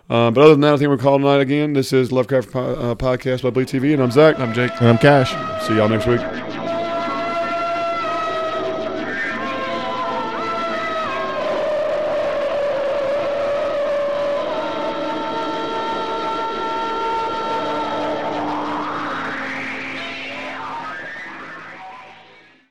[0.09, 1.73] Uh, but other than that, I think we're calling tonight again.
[1.73, 4.39] This is Lovecraft po- uh, Podcast by Bleed TV, and I'm Zach.
[4.39, 4.71] I'm Jake.
[4.79, 5.31] And I'm Cash.
[5.67, 6.54] See y'all next week.